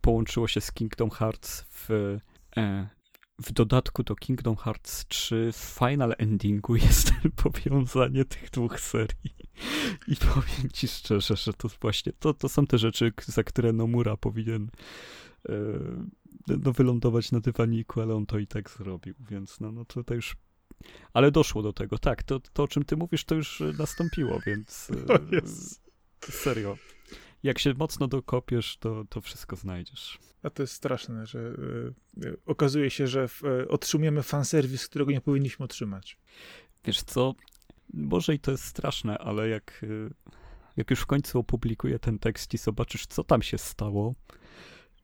[0.02, 1.90] połączyło się z Kingdom Hearts w
[2.58, 2.90] e,
[3.40, 9.36] w dodatku do Kingdom Hearts 3 w final endingu jest powiązanie tych dwóch serii.
[10.08, 14.18] I powiem ci szczerze, że to właśnie, to, to są te rzeczy, za które Nomura
[14.18, 14.70] powinien
[15.50, 15.54] e,
[16.48, 20.14] no, wylądować na dywaniku, ale on to i tak zrobił, więc no, no to, to
[20.14, 20.36] już
[21.14, 24.92] ale doszło do tego, tak, to, to o czym ty mówisz, to już nastąpiło, więc
[26.22, 26.78] e, serio
[27.44, 30.20] jak się mocno dokopiesz, to, to wszystko znajdziesz.
[30.44, 31.40] A to jest straszne, że
[32.26, 36.18] y, okazuje się, że w, y, otrzymujemy fanserwis, którego nie powinniśmy otrzymać.
[36.86, 37.36] Wiesz co,
[37.94, 40.10] może i to jest straszne, ale jak, y,
[40.78, 44.16] jak już w końcu opublikuję ten tekst i zobaczysz, co tam się stało,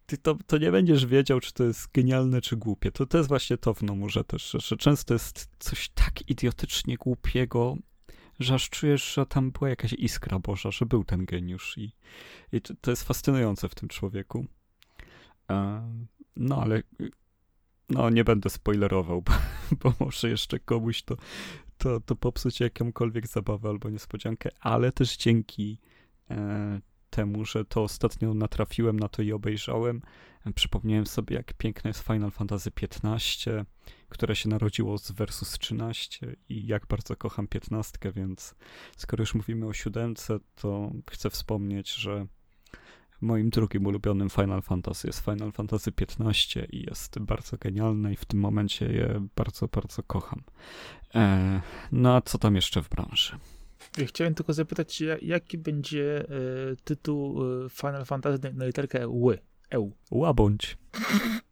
[0.06, 2.92] ty to, to nie będziesz wiedział, czy to jest genialne, czy głupie.
[2.92, 6.98] To, to jest właśnie to w Nomurze też, że, że często jest coś tak idiotycznie
[6.98, 7.76] głupiego,
[8.40, 11.92] że aż czujesz, że tam była jakaś iskra Boża, że był ten geniusz i,
[12.52, 14.46] i to, jest fascynujące w tym człowieku.
[16.36, 16.84] no ale
[17.90, 19.34] no nie będę spoilerował, bo,
[19.82, 21.16] bo może jeszcze komuś to,
[21.78, 25.80] to, to popsuć jakąkolwiek zabawę albo niespodziankę, ale też dzięki
[26.32, 30.02] e, temu, że to ostatnio natrafiłem na to i obejrzałem,
[30.56, 33.66] przypomniałem sobie, jak piękne jest Final Fantasy XV,
[34.10, 38.56] które się narodziło z Versus 13 i jak bardzo kocham 15, więc
[38.98, 42.28] skoro już mówimy o siódemce, to chcę wspomnieć, że
[43.22, 46.32] moim drugim ulubionym Final Fantasy jest Final Fantasy XV
[46.70, 50.44] i jest bardzo genialne i w tym momencie je bardzo, bardzo kocham.
[51.16, 53.38] E, no a co tam jeszcze w branży?
[54.08, 56.26] Chciałem tylko zapytać, jaki będzie e,
[56.84, 59.40] tytuł e, Final Fantasy na, na literkę Ły?
[59.70, 59.92] EU.
[60.12, 60.78] Łabądź.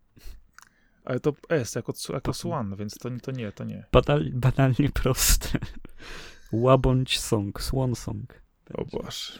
[1.07, 3.85] Ale to S, jako, jako Swan, więc to, to nie, to nie.
[3.91, 5.59] Banal, banalnie proste.
[6.51, 8.41] Łabądź song, Swan song.
[8.73, 9.39] O Boże.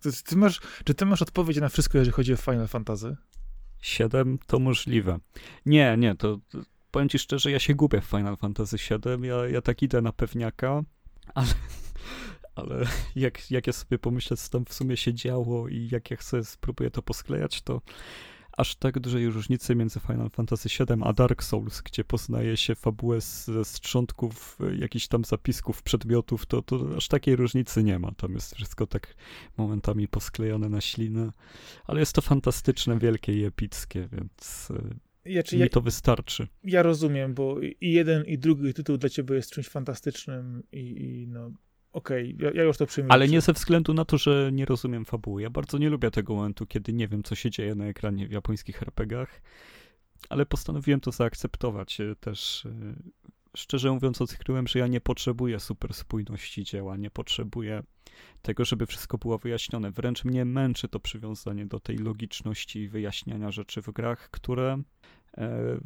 [0.00, 3.16] Ty, ty, masz, czy ty masz odpowiedź na wszystko, jeżeli chodzi o Final Fantasy?
[3.80, 5.18] 7 to możliwe.
[5.66, 6.58] Nie, nie, to, to
[6.90, 9.24] powiem ci szczerze, ja się gubię w Final Fantasy 7.
[9.24, 10.82] Ja, ja tak idę na pewniaka,
[11.34, 11.54] ale,
[12.54, 16.16] ale jak, jak ja sobie pomyślę, co tam w sumie się działo i jak ja
[16.16, 17.80] chcę, spróbuję to posklejać, to
[18.56, 23.20] aż tak dużej różnicy między Final Fantasy VII a Dark Souls, gdzie poznaje się fabułę
[23.20, 28.12] ze strzątków, jakichś tam zapisków, przedmiotów, to, to aż takiej różnicy nie ma.
[28.12, 29.14] Tam jest wszystko tak
[29.56, 31.32] momentami posklejone na ślinę,
[31.84, 36.46] ale jest to fantastyczne, wielkie i epickie, więc e, ja, mi ja, to wystarczy.
[36.64, 41.28] Ja rozumiem, bo i jeden, i drugi tytuł dla ciebie jest czymś fantastycznym i, i
[41.28, 41.50] no,
[41.96, 43.12] okej, okay, ja, ja, już to przyjmuję.
[43.12, 45.42] Ale nie ze względu na to, że nie rozumiem fabuły.
[45.42, 48.32] Ja bardzo nie lubię tego momentu, kiedy nie wiem, co się dzieje na ekranie w
[48.32, 49.42] japońskich RPGach,
[50.28, 52.66] ale postanowiłem to zaakceptować e, też.
[52.66, 52.96] E,
[53.56, 57.82] szczerze mówiąc, odkryłem, że ja nie potrzebuję super spójności dzieła, nie potrzebuję
[58.42, 59.90] tego, żeby wszystko było wyjaśnione.
[59.90, 64.82] Wręcz mnie męczy to przywiązanie do tej logiczności i wyjaśniania rzeczy w grach, które
[65.38, 65.78] e,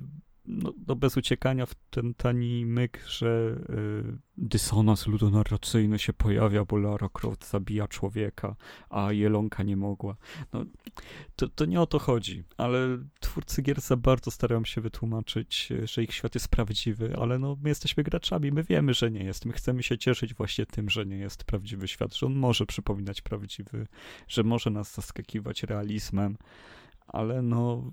[0.47, 6.77] no, no bez uciekania w ten tani myk, że y, dysonans ludonarracyjny się pojawia, bo
[6.77, 8.57] Lara Croft zabija człowieka,
[8.91, 10.17] a Jelonka nie mogła.
[10.53, 10.65] No,
[11.37, 16.03] to, to nie o to chodzi, ale twórcy gier za bardzo starają się wytłumaczyć, że
[16.03, 19.47] ich świat jest prawdziwy, ale no, my jesteśmy graczami, my wiemy, że nie jest.
[19.47, 23.23] My chcemy się cieszyć właśnie tym, że nie jest prawdziwy świat, że on może przypominać
[23.23, 23.87] prawdziwy,
[24.29, 26.37] że może nas zaskakiwać realizmem,
[27.07, 27.93] ale no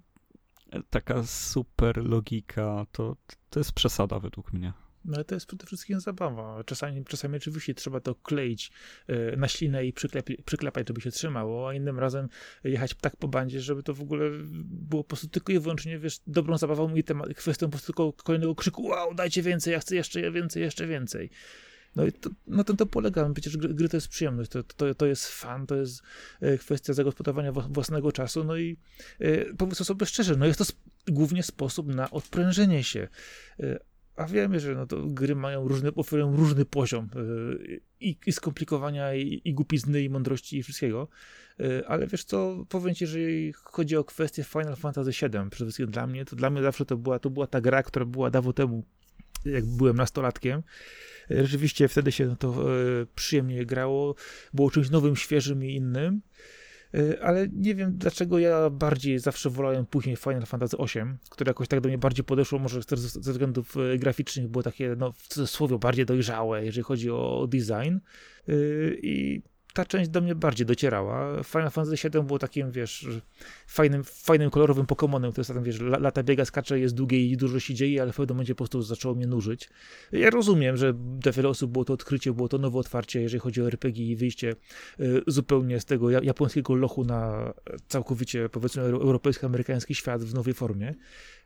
[0.90, 3.16] taka super logika, to,
[3.50, 4.74] to jest przesada według mnie.
[5.08, 6.64] No ale to jest przede wszystkim zabawa.
[6.64, 8.72] Czasami, czasami oczywiście trzeba to kleić
[9.08, 12.30] e, na ślinę i przyklepie, przyklepać, żeby się trzymało, a innym razem
[12.64, 14.30] jechać tak po bandzie, żeby to w ogóle
[14.64, 18.14] było po prostu tylko i wyłącznie, wiesz, dobrą zabawą i temat, kwestią po prostu tylko
[18.14, 21.30] kolejnego krzyku, wow, dajcie więcej, ja chcę jeszcze więcej, jeszcze więcej.
[21.98, 23.30] No i to, na tym to polega.
[23.34, 26.02] Przecież gry, gry to jest przyjemność, to, to, to jest fan, to jest
[26.42, 28.44] e, kwestia zagospodarowania własnego czasu.
[28.44, 28.78] No i
[29.20, 33.08] e, powiedzmy sobie szczerze, no jest to sp głównie sposób na odprężenie się.
[33.60, 33.80] E,
[34.16, 37.10] a wiemy, że no to gry mają różny, oferują różny poziom
[38.00, 41.08] i, i skomplikowania, i, i głupizny, i mądrości, i wszystkiego.
[41.88, 45.92] Ale wiesz co, powiem ci, że jeżeli chodzi o kwestię Final Fantasy VII, przede wszystkim
[45.92, 48.54] dla mnie, to dla mnie zawsze to była, to była ta gra, która była dawno
[48.54, 48.84] temu,
[49.46, 50.64] jak byłem nastolatkiem,
[51.30, 54.16] Rzeczywiście wtedy się to e, przyjemnie grało,
[54.54, 56.22] było czymś nowym, świeżym i innym.
[56.94, 61.68] E, ale nie wiem dlaczego ja bardziej zawsze wolałem później Final Fantasy VIII, które jakoś
[61.68, 65.80] tak do mnie bardziej podeszło, może ze względów e, graficznych było takie, no w cudzysłowie,
[65.80, 67.98] bardziej dojrzałe, jeżeli chodzi o design.
[69.02, 69.42] I
[69.78, 71.44] ta część do mnie bardziej docierała.
[71.44, 73.08] Final Fantasy VII było takim, wiesz,
[73.68, 77.74] fajnym, fajnym kolorowym Pokémonem, który tam, wiesz, lata biega, skacze, jest długie i dużo się
[77.74, 79.70] dzieje, ale w pewnym momencie po prostu zaczęło mnie nużyć.
[80.12, 83.62] Ja rozumiem, że dla wielu osób było to odkrycie, było to nowe otwarcie, jeżeli chodzi
[83.62, 84.56] o RPG i wyjście
[85.00, 87.54] y, zupełnie z tego japońskiego lochu na
[87.88, 90.96] całkowicie, powiedzmy, europejsko-amerykański świat w nowej formie.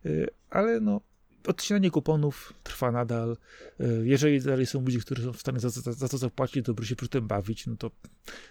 [0.05, 1.01] Y, ale no,
[1.47, 3.37] odcinanie kuponów trwa nadal.
[3.79, 6.87] E, jeżeli dalej są ludzie, którzy są w stanie za, za, za to zapłacić, dobrze
[6.87, 7.91] się przy tym bawić, no to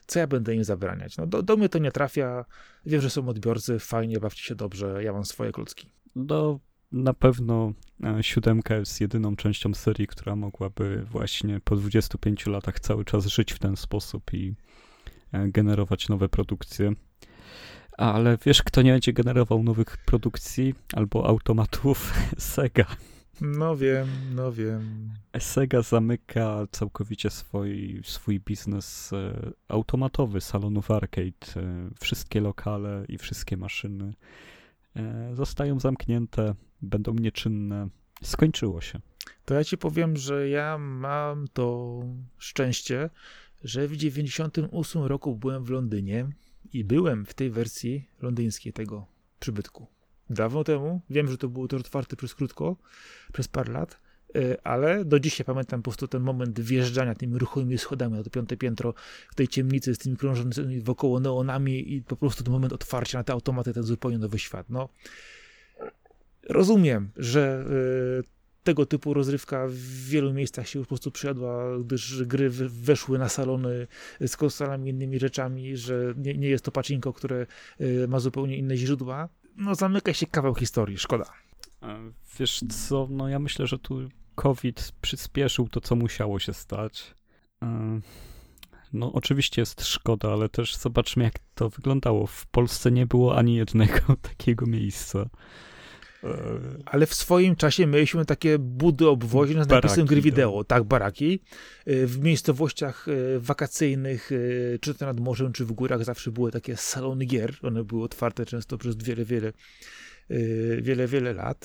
[0.06, 1.16] co ja będę im zabraniać?
[1.16, 2.44] No do, do mnie to nie trafia.
[2.86, 5.90] Wiem, że są odbiorcy, fajnie, bawcie się dobrze, ja mam swoje klocki.
[6.16, 6.60] No,
[6.92, 7.72] na pewno
[8.04, 13.52] e, siódemka jest jedyną częścią serii, która mogłaby właśnie po 25 latach cały czas żyć
[13.52, 14.54] w ten sposób i
[15.32, 16.92] e, generować nowe produkcje.
[18.00, 22.12] Ale wiesz, kto nie będzie generował nowych produkcji albo automatów?
[22.38, 22.86] Sega.
[23.40, 25.10] No wiem, no wiem.
[25.38, 31.46] Sega zamyka całkowicie swój, swój biznes e, automatowy salonów arcade.
[31.56, 34.14] E, wszystkie lokale i wszystkie maszyny
[34.96, 37.88] e, zostają zamknięte, będą nieczynne.
[38.22, 39.00] Skończyło się.
[39.44, 42.00] To ja ci powiem, że ja mam to
[42.38, 43.10] szczęście,
[43.64, 46.28] że w 98 roku byłem w Londynie
[46.72, 49.06] i byłem w tej wersji londyńskiej tego
[49.40, 49.86] przybytku.
[50.30, 52.76] Dawno temu, wiem, że to było też otwarte przez krótko,
[53.32, 54.00] przez parę lat,
[54.34, 58.30] e, ale do dzisiaj pamiętam po prostu ten moment wjeżdżania tymi ruchomymi schodami na to
[58.30, 58.94] piąte piętro
[59.30, 63.24] w tej ciemnicy z tymi krążącymi wokoło neonami i po prostu ten moment otwarcia na
[63.24, 64.70] te automaty, ten zupełnie nowy świat.
[64.70, 64.88] No,
[66.48, 67.64] rozumiem, że
[68.26, 69.74] e, tego typu rozrywka w
[70.08, 73.86] wielu miejscach się już po prostu przyjadła, gdyż gry weszły na salony
[74.26, 77.46] z konsolami innymi rzeczami, że nie, nie jest to pacinko, które
[77.80, 79.28] y, ma zupełnie inne źródła.
[79.56, 81.24] No zamyka się kawał historii, szkoda.
[82.38, 87.14] Wiesz co, no ja myślę, że tu COVID przyspieszył to, co musiało się stać.
[88.92, 92.26] No oczywiście jest szkoda, ale też zobaczmy, jak to wyglądało.
[92.26, 95.28] W Polsce nie było ani jednego takiego miejsca.
[96.84, 101.40] Ale w swoim czasie mieliśmy takie budy obwoźne z napisem gry wideo, tak, baraki.
[101.86, 106.50] E, w miejscowościach e, wakacyjnych, e, czy to nad morzem, czy w górach, zawsze były
[106.50, 107.54] takie salony gier.
[107.62, 109.52] One były otwarte często przez wiele, wiele,
[110.80, 111.64] wiele, wiele lat.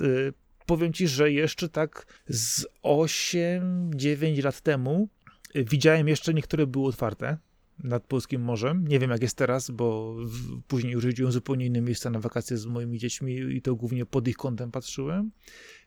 [0.66, 5.10] Powiem ci, że jeszcze tak z 8-9 lat temu
[5.56, 7.38] widziałem jeszcze niektóre były otwarte
[7.84, 8.88] nad Polskim Morzem.
[8.88, 12.58] Nie wiem, jak jest teraz, bo w, później już jeździłem zupełnie inne miejsca na wakacje
[12.58, 15.32] z moimi dziećmi i to głównie pod ich kątem patrzyłem.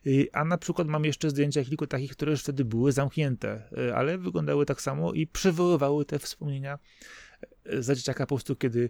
[0.07, 3.95] Y, a na przykład mam jeszcze zdjęcia kilku takich, które już wtedy były zamknięte, y,
[3.95, 6.79] ale wyglądały tak samo i przywoływały te wspomnienia
[7.73, 8.89] y, za dzieciaka po prostu, kiedy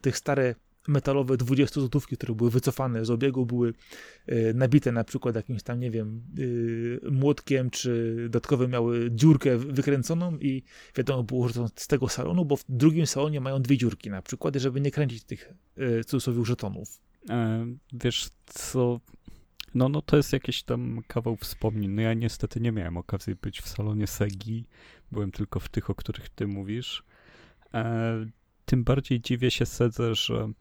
[0.00, 0.54] tych stare
[0.88, 3.74] metalowe 20 złotówki, które były wycofane z obiegu, były
[4.26, 6.22] e, nabite na przykład jakimś tam, nie wiem,
[7.04, 10.62] e, młotkiem, czy dodatkowo miały dziurkę wykręconą i
[10.96, 14.22] wiadomo było, że to z tego salonu, bo w drugim salonie mają dwie dziurki na
[14.22, 17.00] przykład, żeby nie kręcić tych e, cudzysłowie żetonów.
[17.30, 19.00] E, wiesz co,
[19.74, 21.90] no, no to jest jakiś tam kawał wspomnień.
[21.90, 24.64] No ja niestety nie miałem okazji być w salonie Segi,
[25.12, 27.04] byłem tylko w tych, o których ty mówisz.
[27.74, 28.26] E,
[28.64, 30.52] tym bardziej dziwię się Sedze, że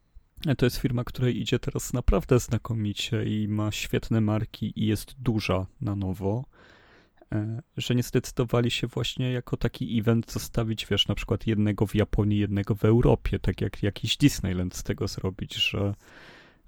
[0.58, 5.66] To jest firma, której idzie teraz naprawdę znakomicie i ma świetne marki i jest duża
[5.82, 6.46] na nowo.
[7.32, 11.96] E, że nie zdecydowali się właśnie jako taki event zostawić, wiesz, na przykład jednego w
[11.96, 15.94] Japonii, jednego w Europie, tak jak jakiś Disneyland z tego zrobić, że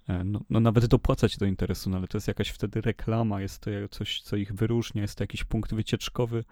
[0.07, 3.71] no, no, nawet dopłacać do interesu, no ale to jest jakaś wtedy reklama, jest to
[3.91, 6.43] coś, co ich wyróżnia, jest to jakiś punkt wycieczkowy.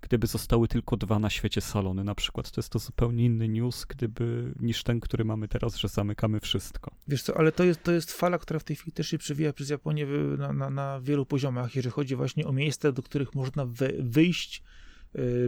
[0.00, 3.84] Gdyby zostały tylko dwa na świecie salony na przykład, to jest to zupełnie inny news,
[3.84, 6.90] gdyby, niż ten, który mamy teraz, że zamykamy wszystko.
[7.08, 9.52] Wiesz co, ale to jest, to jest fala, która w tej chwili też się przewija
[9.52, 10.06] przez Japonię
[10.38, 13.66] na, na, na wielu poziomach, jeżeli chodzi właśnie o miejsca, do których można
[13.98, 14.62] wyjść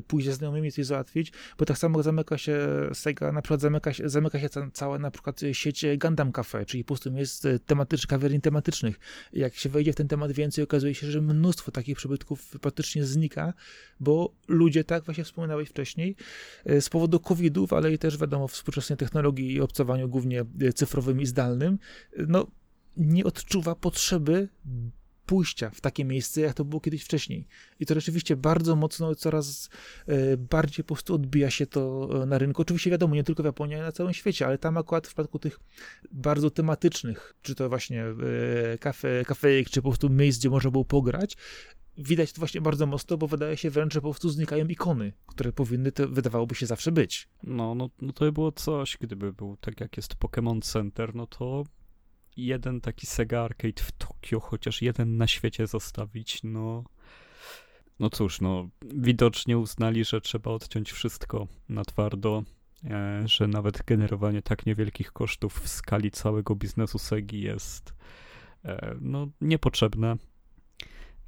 [0.06, 2.58] pójść ze znajomymi coś załatwić, bo tak samo zamyka się
[2.92, 6.88] Sega, na przykład zamyka się, zamyka się całe na przykład sieć Gundam Cafe, czyli po
[6.88, 9.00] prostu jest tematycznych, kawiarni tematycznych.
[9.32, 13.52] Jak się wejdzie w ten temat więcej, okazuje się, że mnóstwo takich przybytków praktycznie znika,
[14.00, 16.16] bo ludzie, tak właśnie wspominałeś wcześniej,
[16.70, 20.44] y, z powodu COVID-ów, ale i też wiadomo, współczesnej technologii i obcowaniu głównie
[20.74, 21.78] cyfrowym i zdalnym,
[22.28, 22.46] no
[22.96, 24.48] nie odczuwa potrzeby
[25.26, 27.46] pójścia w takie miejsce, jak to było kiedyś wcześniej.
[27.80, 29.70] I to rzeczywiście bardzo mocno, coraz
[30.06, 32.62] e, bardziej po prostu odbija się to e, na rynku.
[32.62, 35.38] Oczywiście wiadomo, nie tylko w Japonii, ale na całym świecie, ale tam akurat w przypadku
[35.38, 35.60] tych
[36.12, 40.84] bardzo tematycznych, czy to właśnie e, kafe, kafejek, czy po prostu miejsc, gdzie można było
[40.84, 41.36] pograć,
[41.98, 45.52] widać to właśnie bardzo mocno, bo wydaje się wręcz, że po prostu znikają ikony, które
[45.52, 47.28] powinny, to wydawałoby się zawsze być.
[47.42, 51.26] No, no, no to by było coś, gdyby był tak jak jest Pokémon Center, no
[51.26, 51.64] to
[52.36, 56.84] jeden taki Sega Arcade w Tokio, chociaż jeden na świecie zostawić, no...
[57.98, 62.42] No cóż, no, widocznie uznali, że trzeba odciąć wszystko na twardo,
[62.84, 67.94] e, że nawet generowanie tak niewielkich kosztów w skali całego biznesu Segi jest
[68.64, 70.16] e, no, niepotrzebne.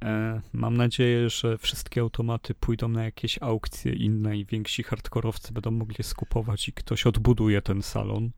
[0.03, 5.71] E, mam nadzieję, że wszystkie automaty pójdą na jakieś aukcje inne i więksi hardkorowcy będą
[5.71, 8.31] mogli skupować i ktoś odbuduje ten salon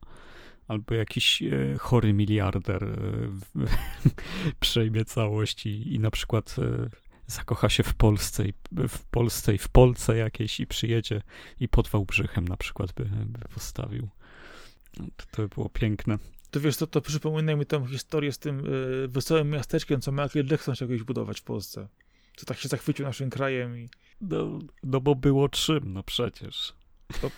[0.68, 2.90] albo jakiś e, chory miliarder e,
[4.60, 6.88] przejmie całość i, i na przykład e,
[7.26, 8.52] zakocha się w Polsce i
[8.88, 11.22] w Polsce i w Polsce jakiejś i przyjedzie
[11.60, 14.08] i pod Wałbrzychem na przykład by, by postawił.
[15.16, 16.18] To, to by było piękne.
[16.50, 18.66] To wiesz co, to przypomina mi tą historię z tym
[19.04, 21.88] y, wesołym miasteczkiem, co Michael Jackson chciał kiedyś budować w Polsce.
[22.36, 23.88] Co tak się zachwycił naszym krajem i...
[24.20, 26.74] No, no bo było czym, no przecież.
[27.20, 27.30] To,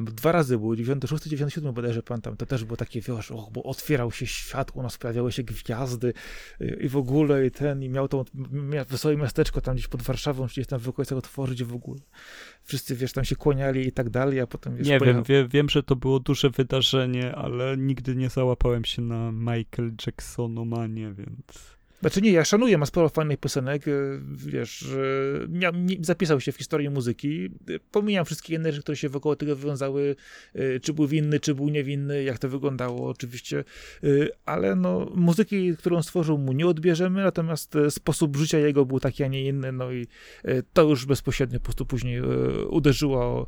[0.00, 4.12] dwa razy było, 96, 97 bodajże pamiętam, to też było takie, wiesz, och, bo otwierał
[4.12, 6.12] się świat, u nas pojawiały się gwiazdy
[6.60, 10.02] i, i w ogóle i ten, i miał to miał wesołe miasteczko tam gdzieś pod
[10.02, 12.00] Warszawą, czy gdzieś tam w okolicach otworzyć w ogóle.
[12.62, 15.22] Wszyscy, wiesz, tam się kłaniali i tak dalej, a potem, wiesz, Nie pojechał...
[15.22, 19.92] wiem, wie, wiem, że to było duże wydarzenie, ale nigdy nie załapałem się na Michael
[20.06, 21.73] Jacksonomanie, więc...
[22.04, 23.92] Znaczy nie, ja szanuję, ma sporo fajnych piosenek, e,
[24.32, 24.84] wiesz,
[25.60, 27.50] ja, zapisał się w historii muzyki,
[27.90, 30.16] pomijam wszystkie inne rzeczy, które się wokół tego wywiązały,
[30.54, 33.64] e, czy był winny, czy był niewinny, jak to wyglądało oczywiście,
[34.02, 34.06] e,
[34.46, 39.28] ale no, muzyki, którą stworzył mu nie odbierzemy, natomiast sposób życia jego był taki, a
[39.28, 40.06] nie inny, no i
[40.72, 42.22] to już bezpośrednio po prostu później
[42.68, 43.46] uderzyło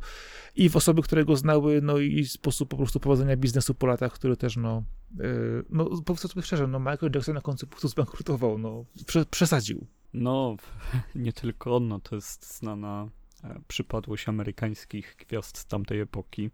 [0.57, 4.13] i w osoby, które go znały, no i sposób po prostu prowadzenia biznesu po latach,
[4.13, 4.83] który też, no,
[5.17, 9.25] yy, no powiedzmy sobie szczerze, no Michael Jackson na końcu po prostu zbankrutował, no, prze,
[9.25, 9.87] przesadził.
[10.13, 10.55] No,
[11.15, 13.09] nie tylko on, no, to jest znana
[13.43, 16.49] e, przypadłość amerykańskich gwiazd z tamtej epoki.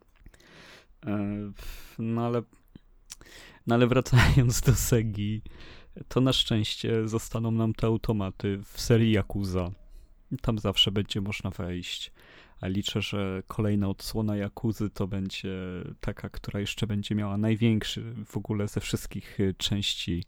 [1.06, 1.52] E,
[2.00, 2.42] no ale,
[3.68, 5.42] no ale wracając do Segi,
[6.08, 9.72] to na szczęście zostaną nam te automaty w serii Yakuza.
[10.42, 12.12] Tam zawsze będzie można wejść
[12.68, 15.56] liczę, że kolejna odsłona Jakuzy to będzie
[16.00, 20.24] taka, która jeszcze będzie miała największy w ogóle ze wszystkich y, części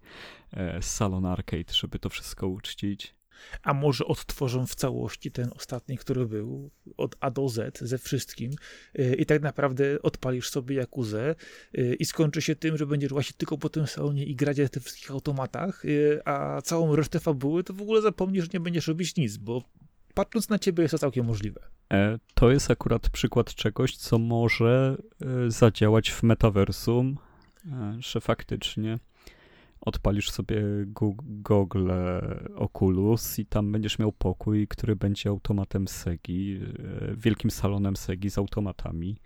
[0.51, 3.15] e, Salon Arcade, żeby to wszystko uczcić.
[3.63, 8.51] A może odtworzą w całości ten ostatni, który był, od A do Z, ze wszystkim
[8.99, 11.36] y, i tak naprawdę odpalisz sobie Jakuzę
[11.77, 14.67] y, i skończy się tym, że będziesz właśnie tylko po tym salonie i grać na
[14.67, 15.83] tych wszystkich automatach,
[16.25, 19.63] a całą resztę fabuły to w ogóle zapomnisz, że nie będziesz robić nic, bo
[20.13, 21.74] patrząc na ciebie jest to całkiem możliwe.
[21.95, 27.17] E, to jest akurat przykład czegoś, co może e, zadziałać w metaversum,
[27.65, 28.99] e, że faktycznie
[29.81, 30.61] odpalisz sobie
[31.27, 31.91] Google
[32.55, 36.59] Oculus i tam będziesz miał pokój, który będzie automatem Segi,
[37.17, 39.17] wielkim salonem Segi z automatami.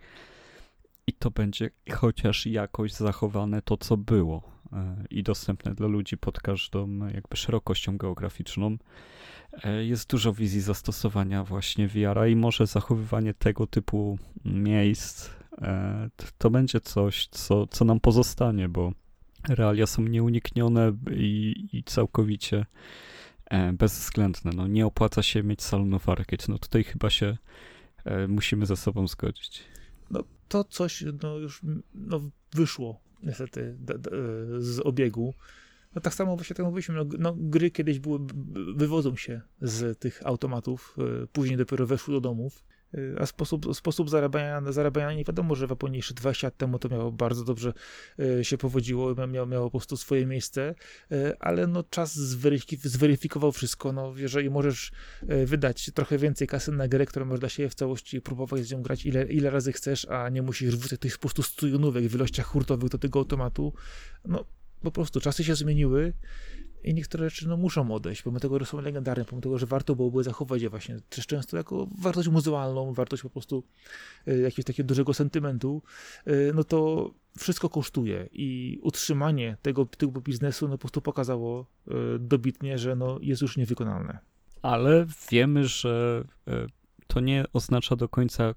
[1.06, 4.59] I to będzie chociaż jakoś zachowane to, co było
[5.10, 8.76] i dostępne dla ludzi pod każdą jakby szerokością geograficzną.
[9.64, 15.30] E, jest dużo wizji zastosowania właśnie VR-a i może zachowywanie tego typu miejsc
[15.62, 18.92] e, to będzie coś, co, co nam pozostanie, bo
[19.48, 22.66] realia są nieuniknione i, i całkowicie
[23.44, 24.50] e, bezwzględne.
[24.54, 26.44] No, nie opłaca się mieć salonów arcade.
[26.48, 27.36] No tutaj chyba się
[28.28, 29.62] musimy ze sobą zgodzić.
[30.10, 31.60] No, to coś no, już
[31.94, 32.20] no,
[32.52, 33.76] wyszło niestety
[34.58, 35.34] z obiegu.
[35.94, 38.18] No tak samo właśnie tak mówiliśmy, no, no, gry kiedyś były,
[38.74, 42.64] wywodzą się z tych automatów, e, później dopiero weszły do domów,
[43.18, 46.88] a sposób, sposób zarabiania, zarabiania nie wiadomo, że w Japonii jeszcze 20 lat temu to
[46.88, 47.72] miało bardzo dobrze
[48.18, 50.74] e, się powodziło, miało, miało po prostu swoje miejsce,
[51.40, 52.14] ale no czas
[52.84, 54.92] zweryfikował wszystko, no jeżeli możesz
[55.44, 58.82] wydać trochę więcej kasy na grę, która możesz dla siebie w całości próbować z nią
[58.82, 62.46] grać ile, ile razy chcesz, a nie musisz wrzucać tych po prostu stujonówek w ilościach
[62.46, 63.72] hurtowych do tego automatu,
[64.24, 64.44] no
[64.82, 66.12] po prostu czasy się zmieniły
[66.84, 69.96] i niektóre rzeczy no, muszą odejść, pomimo tego, że są legendarne, pomimo tego, że warto
[69.96, 73.64] byłoby zachować je właśnie też często jako wartość muzealną, wartość po prostu
[74.28, 75.82] y, jakiegoś takiego dużego sentymentu,
[76.26, 81.92] y, no to wszystko kosztuje i utrzymanie tego typu biznesu no, po prostu pokazało y,
[82.18, 84.18] dobitnie, że no, jest już niewykonalne.
[84.62, 86.24] Ale wiemy, że
[87.06, 88.54] to nie oznacza do końca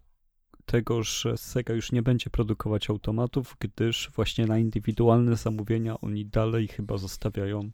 [0.65, 6.67] tego, że Sega już nie będzie produkować automatów, gdyż właśnie na indywidualne zamówienia oni dalej
[6.67, 7.71] chyba zostawiają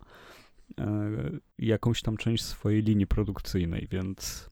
[1.59, 4.49] jakąś tam część swojej linii produkcyjnej, więc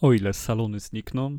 [0.00, 1.38] o ile salony znikną,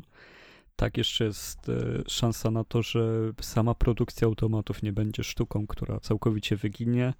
[0.76, 6.00] tak jeszcze jest e, szansa na to, że sama produkcja automatów nie będzie sztuką, która
[6.00, 7.14] całkowicie wyginie.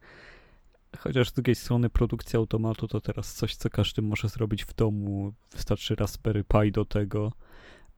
[0.99, 5.33] Chociaż z drugiej strony produkcja automatu to teraz coś, co każdy może zrobić w domu.
[5.53, 7.33] Wystarczy Raspberry Pi do tego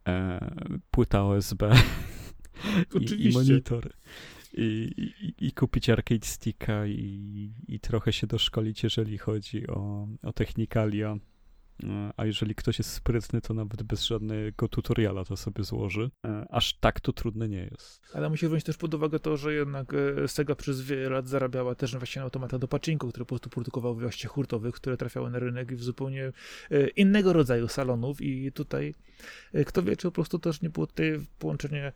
[0.08, 0.50] e,
[0.90, 1.72] płyta USB
[3.00, 3.90] i, i, monitor.
[4.56, 4.90] I,
[5.38, 11.16] i, kupić arcade sticka i, i trochę się doszkolić, jeżeli chodzi o, o technikalia
[12.16, 16.10] a jeżeli ktoś jest sprytny, to nawet bez żadnego tutoriala to sobie złoży.
[16.26, 18.02] E, aż tak to trudne nie jest.
[18.14, 21.74] Ale musisz wziąć też pod uwagę to, że jednak e, Sega przez wiele lat zarabiała
[21.74, 25.30] też właśnie na automata do pachinko, które po prostu produkowały w ilościach hurtowych, które trafiały
[25.30, 26.32] na rynek w zupełnie
[26.96, 28.94] innego rodzaju salonów i tutaj
[29.66, 31.92] kto wie, czy po prostu też nie było tutaj połączenie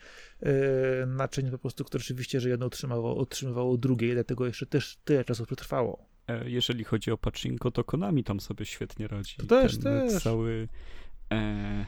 [1.06, 5.24] naczyń po prostu, które rzeczywiście, że jedno utrzymywało, utrzymywało drugie i dlatego jeszcze też tyle
[5.24, 6.17] czasu przetrwało.
[6.28, 9.36] E, jeżeli chodzi o pachinko, to Konami tam sobie świetnie radzi.
[9.36, 10.22] To też, Ten też.
[10.22, 10.68] Cały
[11.32, 11.86] e,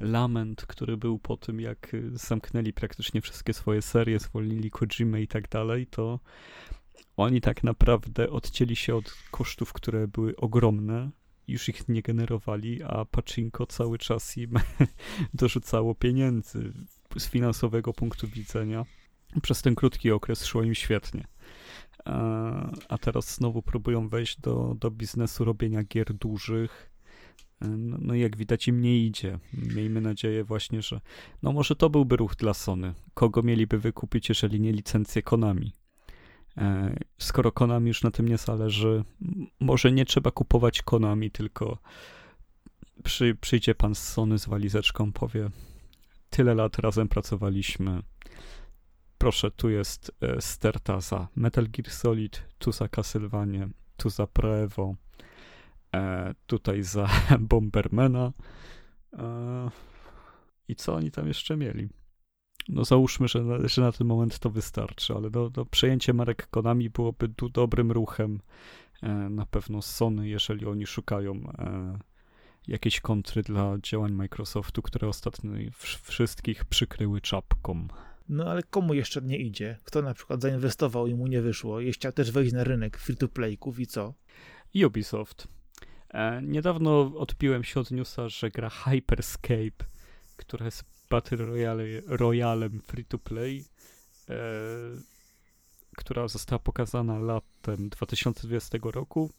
[0.00, 5.48] lament, który był po tym, jak zamknęli praktycznie wszystkie swoje serie, zwolnili Kojima i tak
[5.48, 6.20] dalej, to
[7.16, 11.10] oni tak naprawdę odcięli się od kosztów, które były ogromne,
[11.48, 14.54] już ich nie generowali, a Pachinko cały czas im
[15.34, 16.72] dorzucało pieniędzy
[17.18, 18.84] z finansowego punktu widzenia.
[19.42, 21.31] Przez ten krótki okres szło im świetnie
[22.88, 26.90] a teraz znowu próbują wejść do, do biznesu robienia gier dużych.
[27.60, 29.38] No, no jak widać im nie idzie.
[29.74, 31.00] Miejmy nadzieję właśnie, że
[31.42, 32.94] no może to byłby ruch dla Sony.
[33.14, 35.72] Kogo mieliby wykupić, jeżeli nie licencję Konami?
[36.56, 39.04] E, skoro Konami już na tym nie zależy,
[39.60, 41.78] może nie trzeba kupować Konami, tylko
[43.04, 45.50] przy, przyjdzie pan z Sony z walizeczką, powie
[46.30, 48.02] tyle lat razem pracowaliśmy,
[49.22, 54.94] proszę, tu jest e, sterta za Metal Gear Solid, tu za Castlevania, tu za Prevo,
[55.94, 57.08] e, tutaj za
[57.50, 58.32] Bombermana.
[59.12, 59.70] E,
[60.68, 61.88] I co oni tam jeszcze mieli?
[62.68, 66.46] No załóżmy, że na, że na ten moment to wystarczy, ale do, do przejęcie marek
[66.50, 68.40] Konami byłoby tu dobrym ruchem
[69.30, 71.52] na pewno Sony, jeżeli oni szukają
[72.68, 75.52] jakiejś kontry dla działań Microsoftu, które ostatnio
[76.02, 77.88] wszystkich przykryły czapką.
[78.28, 79.78] No ale komu jeszcze nie idzie?
[79.84, 83.80] Kto na przykład zainwestował i mu nie wyszło i chciał też wejść na rynek free-to-playków
[83.80, 84.14] i co?
[84.86, 85.48] Ubisoft.
[86.08, 89.84] E, niedawno odpiłem się od newsa, że gra Hyperscape,
[90.36, 93.64] która jest Battle Royale, Royalem free-to-play,
[94.28, 94.34] e,
[95.96, 99.30] która została pokazana latem 2020 roku,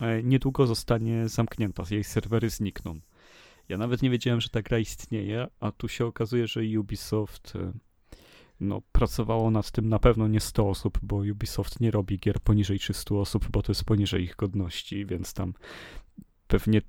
[0.00, 3.00] e, niedługo zostanie zamknięta, jej serwery znikną.
[3.68, 7.72] Ja nawet nie wiedziałem, że ta gra istnieje, a tu się okazuje, że Ubisoft e,
[8.62, 12.78] no, pracowało nad tym na pewno nie 100 osób, bo Ubisoft nie robi gier poniżej
[12.78, 15.54] 300 osób, bo to jest poniżej ich godności, więc tam
[16.46, 16.82] pewnie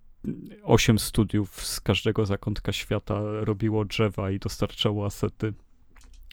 [0.63, 5.53] 8 studiów z każdego zakątka świata robiło drzewa i dostarczało asety,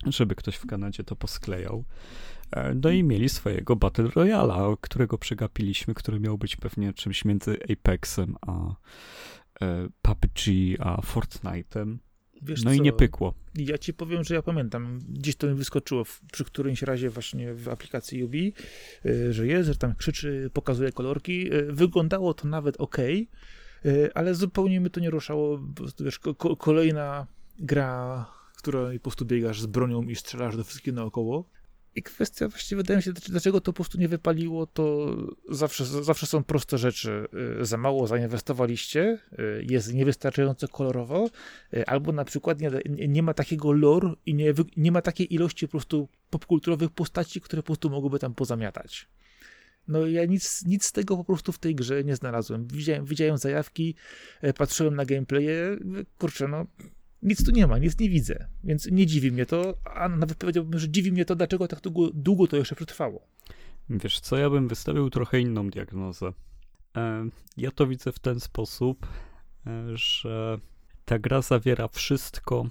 [0.07, 1.85] żeby ktoś w Kanadzie to posklejał.
[2.53, 7.59] E, no i mieli swojego Battle Royala, którego przegapiliśmy, który miał być pewnie czymś między
[7.73, 8.75] Apexem a
[9.61, 10.41] e, PUBG
[10.79, 11.97] a Fortnite'em.
[12.43, 12.77] Wiesz no co?
[12.77, 13.35] i nie pykło.
[13.55, 17.55] Ja ci powiem, że ja pamiętam, gdzieś to mi wyskoczyło w, przy którymś razie właśnie
[17.55, 18.53] w aplikacji Ubi,
[19.07, 21.55] y, że jest, że tam krzyczy, pokazuje kolorki.
[21.55, 22.97] Y, wyglądało to nawet ok,
[24.15, 25.61] ale zupełnie mi to nie ruszało.
[26.01, 27.27] Wiesz, ko kolejna
[27.59, 31.45] gra, w której po prostu biegasz z bronią i strzelasz do wszystkich naokoło.
[31.95, 35.17] I kwestia właściwie wydaje mi się, dlaczego to po prostu nie wypaliło, to
[35.49, 37.29] zawsze, zawsze są proste rzeczy.
[37.61, 41.31] Y, za mało zainwestowaliście, y, jest niewystarczająco kolorowo,
[41.75, 42.71] y, albo na przykład nie,
[43.09, 47.63] nie ma takiego lore i nie, nie ma takiej ilości po prostu popkulturowych postaci, które
[47.63, 49.09] po prostu mogłyby tam pozamiatać.
[49.89, 52.67] No ja nic, nic z tego po prostu w tej grze nie znalazłem.
[52.67, 53.95] Widziałem, widziałem zajawki,
[54.57, 55.77] patrzyłem na gameplaye,
[56.19, 56.67] kurczę, no
[57.23, 60.81] nic tu nie ma, nic nie widzę, więc nie dziwi mnie to, a nawet powiedziałbym,
[60.81, 63.27] że dziwi mnie to, dlaczego tak długo, długo to jeszcze przetrwało.
[63.91, 66.33] Wiesz co, ja bym wystawił trochę inną diagnozę.
[66.97, 69.07] E, ja to widzę w ten sposób,
[69.67, 70.59] e, że
[71.05, 72.67] ta gra zawiera wszystko,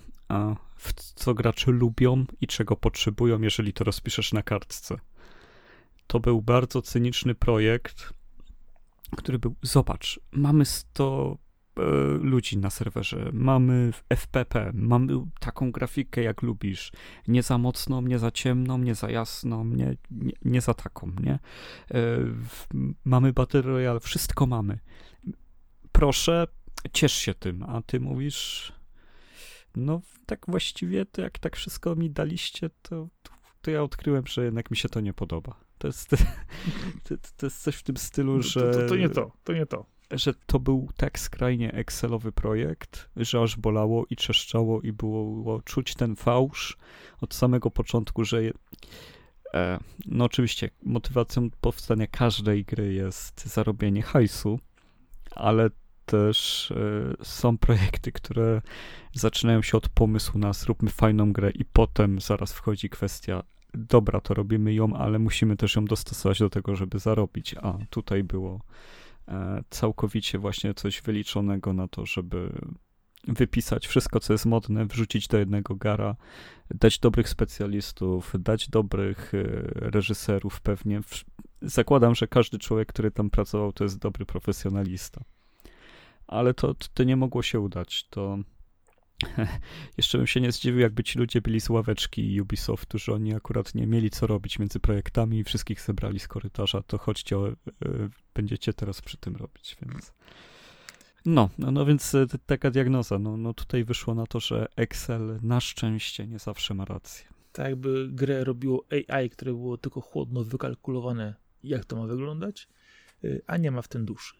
[1.16, 4.96] co gracze lubią i czego potrzebują, jeżeli to rozpiszesz na kartce.
[6.08, 8.14] To był bardzo cyniczny projekt,
[9.18, 11.49] który był, zobacz, mamy 100 E,
[12.22, 16.92] ludzi na serwerze, mamy FPP, mamy taką grafikę jak lubisz,
[17.28, 21.34] nie za mocną, nie za ciemną, nie za jasną, nie, nie, nie za taką, nie?
[21.34, 21.40] E,
[23.06, 24.80] mamy Battle Royale, wszystko mamy.
[25.92, 26.48] Proszę,
[26.94, 28.74] ciesz się tym, a ty mówisz,
[29.76, 33.08] no tak właściwie to jak tak wszystko mi daliście, to,
[33.62, 35.60] to ja odkryłem, że jednak mi się to nie podoba.
[35.78, 36.10] To jest,
[37.04, 38.72] to, to jest coś w tym stylu, że...
[38.74, 43.10] To, to, to nie to, to nie to że to był tak skrajnie Excelowy projekt,
[43.16, 46.78] że aż bolało i trzeszczało i było czuć ten fałsz
[47.22, 48.42] od samego początku, że
[49.54, 54.60] e, no oczywiście motywacją powstania każdej gry jest zarobienie hajsu,
[55.36, 55.70] ale
[56.06, 58.62] też e, są projekty, które
[59.14, 63.44] zaczynają się od pomysłu na zróbmy fajną grę i potem zaraz wchodzi kwestia
[63.74, 68.24] dobra, to robimy ją, ale musimy też ją dostosować do tego, żeby zarobić, a tutaj
[68.24, 68.62] było
[69.70, 72.52] całkowicie właśnie coś wyliczonego na to, żeby
[73.28, 76.16] wypisać wszystko, co jest modne, wrzucić do jednego gara,
[76.76, 79.42] dać dobrych specjalistów, dać dobrych e,
[79.74, 81.02] reżyserów pewnie.
[81.62, 85.22] Zakładam, że każdy człowiek, który tam pracował, to jest dobry profesjonalista.
[86.28, 88.08] Ale to, to nie mogło się udać.
[88.10, 88.38] To
[89.98, 93.76] Jeszcze bym się nie zdziwił, jakby ci ludzie byli z ławeczki Ubisoftu, że oni akurat
[93.76, 97.56] nie mieli co robić między projektami i wszystkich zebrali z korytarza, to chodźcie, y,
[98.34, 100.14] będziecie teraz przy tym robić, więc...
[101.26, 103.20] No, no, no więc y, taka diagnoza.
[103.20, 107.26] No, no tutaj wyszło na to, że Excel na szczęście nie zawsze ma rację.
[107.52, 112.68] Tak jakby grę robiło AI, które było tylko chłodno wykalkulowane, jak to ma wyglądać,
[113.48, 114.36] a nie ma w tym duszy.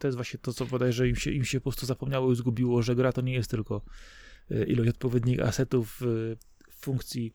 [0.00, 2.82] To jest właśnie to, co bodajże im się, im się po prostu zapomniało i zgubiło,
[2.82, 4.23] że gra to nie jest tylko E,
[4.66, 6.06] ilość odpowiednich asetów, e,
[6.70, 7.34] funkcji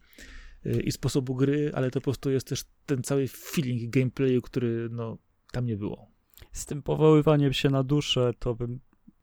[0.66, 4.88] e, i sposobu gry, ale to po prostu jest też ten cały feeling gameplayu, który
[4.92, 5.18] no,
[5.52, 6.12] tam nie było.
[6.52, 8.80] Z tym powoływaniem się na duszę to bym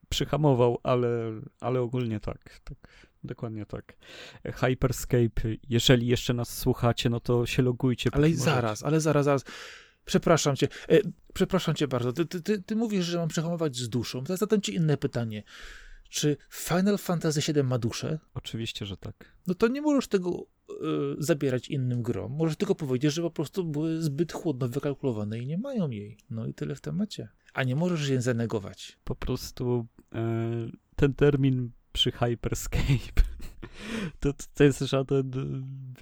[0.08, 3.06] przyhamował, ale, ale ogólnie tak, tak.
[3.24, 3.96] Dokładnie tak.
[4.54, 8.10] Hyperscape, jeżeli jeszcze nas słuchacie, no to się logujcie.
[8.12, 9.44] Ale zaraz, ale zaraz, zaraz.
[10.04, 10.68] Przepraszam cię.
[10.88, 10.98] E,
[11.34, 12.12] przepraszam cię bardzo.
[12.12, 14.24] Ty, ty, ty, ty mówisz, że mam przehamować z duszą.
[14.26, 15.42] Zadam ci inne pytanie.
[16.08, 18.18] Czy Final Fantasy VII ma duszę?
[18.34, 19.32] Oczywiście, że tak.
[19.46, 20.74] No to nie możesz tego y,
[21.18, 22.32] zabierać innym grom.
[22.32, 26.18] Możesz tylko powiedzieć, że po prostu były zbyt chłodno wykalkulowane i nie mają jej.
[26.30, 27.28] No i tyle w temacie.
[27.54, 28.98] A nie możesz jej zanegować.
[29.04, 30.16] Po prostu y,
[30.96, 33.22] ten termin przy Hyperscape
[34.20, 35.30] to, to jest żaden,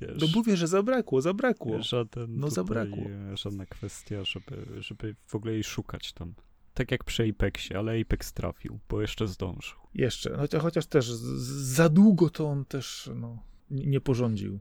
[0.01, 0.21] wiesz...
[0.21, 1.83] No mówię, że zabrakło, zabrakło.
[1.83, 3.05] Żaden no zabrakło.
[3.35, 6.35] Żadna kwestia, żeby, żeby w ogóle jej szukać tam
[6.75, 9.79] tak jak przy Apexie, ale Apex trafił, bo jeszcze zdążył.
[9.95, 14.59] Jeszcze, chociaż, chociaż też za długo to on też no, nie porządził.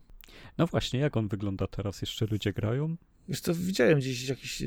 [0.58, 2.02] No właśnie, jak on wygląda teraz?
[2.02, 2.96] Jeszcze ludzie grają?
[3.28, 4.64] Wiesz co, widziałem gdzieś jakieś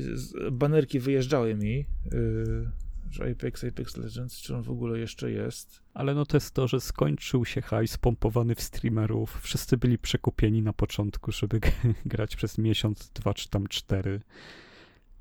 [0.51, 1.75] banerki wyjeżdżały mi,
[2.11, 2.71] yy,
[3.11, 5.81] że Apex, Apex Legends, czy on w ogóle jeszcze jest.
[5.93, 9.39] Ale no to jest to, że skończył się hajs pompowany w streamerów.
[9.41, 11.59] Wszyscy byli przekupieni na początku, żeby
[12.05, 14.21] grać przez miesiąc, dwa czy tam cztery.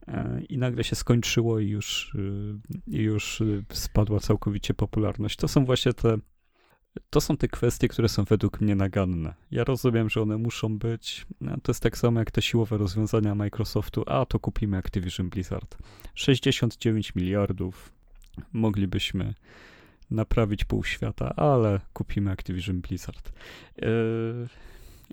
[0.09, 2.55] E, i nagle się skończyło i już, y,
[2.87, 5.37] już y, spadła całkowicie popularność.
[5.37, 6.19] To są właśnie te,
[7.11, 9.35] to są te kwestie, które są według mnie naganne.
[9.51, 11.27] Ja rozumiem, że one muszą być.
[11.41, 14.05] No, to jest tak samo jak te siłowe rozwiązania Microsoftu.
[14.07, 15.79] A to kupimy Activision Blizzard.
[16.15, 17.93] 69 miliardów.
[18.53, 19.35] Moglibyśmy
[20.11, 23.33] naprawić pół świata, ale kupimy Activision Blizzard.
[23.77, 23.87] Yy,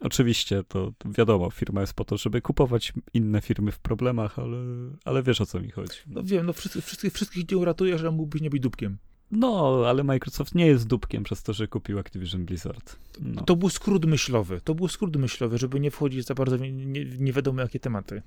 [0.02, 4.58] Oczywiście, to wiadomo, firma jest po to, żeby kupować inne firmy w problemach, ale,
[5.06, 5.98] ale wiesz o co mi chodzi.
[6.08, 8.98] No wiem, no wszystkich, wszystkich, wszystkich nie uratujesz, że mógłbyś nie być dupkiem.
[9.32, 13.00] No, ale Microsoft nie jest dupkiem przez to, że kupił Activision Blizzard.
[13.22, 13.42] No.
[13.42, 14.62] To był skrót myślowy.
[14.64, 18.22] To był skrót myślowy, żeby nie wchodzić za bardzo w nie, nie wiadomo jakie tematy.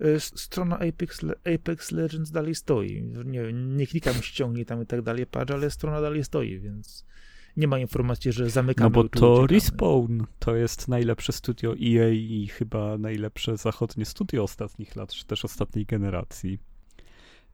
[0.00, 1.20] E, strona Apex,
[1.54, 3.02] Apex Legends dalej stoi.
[3.02, 7.06] Nie, nie klikam, ściągnij tam i tak dalej, patrz, ale strona dalej stoi, więc
[7.56, 9.46] nie ma informacji, że zamykamy No bo to uciekamy.
[9.46, 15.44] Respawn to jest najlepsze studio EA i chyba najlepsze zachodnie studio ostatnich lat, czy też
[15.44, 16.58] ostatniej generacji.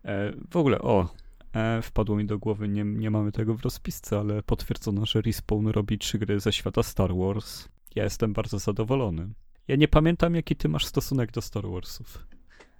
[0.05, 1.09] E, w ogóle, o,
[1.53, 5.66] e, wpadło mi do głowy, nie, nie mamy tego w rozpisce, ale potwierdzono, że Respawn
[5.68, 7.68] robi trzy gry ze świata Star Wars.
[7.94, 9.28] Ja jestem bardzo zadowolony.
[9.68, 12.26] Ja nie pamiętam, jaki ty masz stosunek do Star Warsów.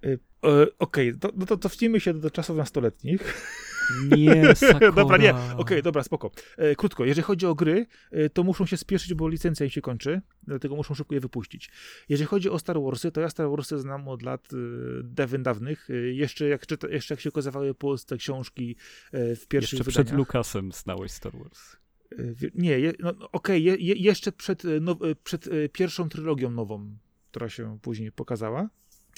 [0.05, 3.21] Y, e, Okej, to, no to cofnijmy się do czasów nastoletnich.
[4.17, 4.91] Nie, Sakura.
[4.91, 6.31] dobra, nie, okej, dobra, spoko.
[6.57, 9.81] E, krótko, jeżeli chodzi o gry, e, to muszą się spieszyć, bo licencja im się
[9.81, 11.71] kończy, dlatego muszą szybko je wypuścić.
[12.09, 14.57] Jeżeli chodzi o Star Warsy, to ja Star Warsy znam od lat e,
[15.03, 18.75] dawien dawnych, e, jeszcze, jak czyta, jeszcze jak się ukazywały polskie książki
[19.11, 20.17] e, w pierwszych Jeszcze przed wydaniach.
[20.17, 21.75] Lukasem znałeś Star Wars.
[22.11, 22.23] E,
[22.55, 24.79] Nie, je, no, no, okej, je, je, jeszcze przed, e,
[25.23, 26.97] przed pierwszą trylogią nową,
[27.31, 28.69] która się później pokazała.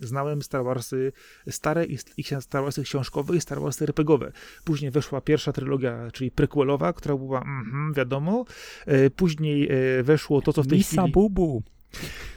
[0.02, 1.12] Znałem Star Warsy
[1.50, 1.98] stare i,
[2.40, 4.32] Star Warsy książkowe i Star Warsy RPGowe.
[4.64, 8.46] Później weszła pierwsza trylogia, czyli prequelowa, która była, mhm, wiadomo.
[8.86, 11.12] E, Później e, weszło to, co w tej Misa chwili...
[11.12, 11.64] Bubu.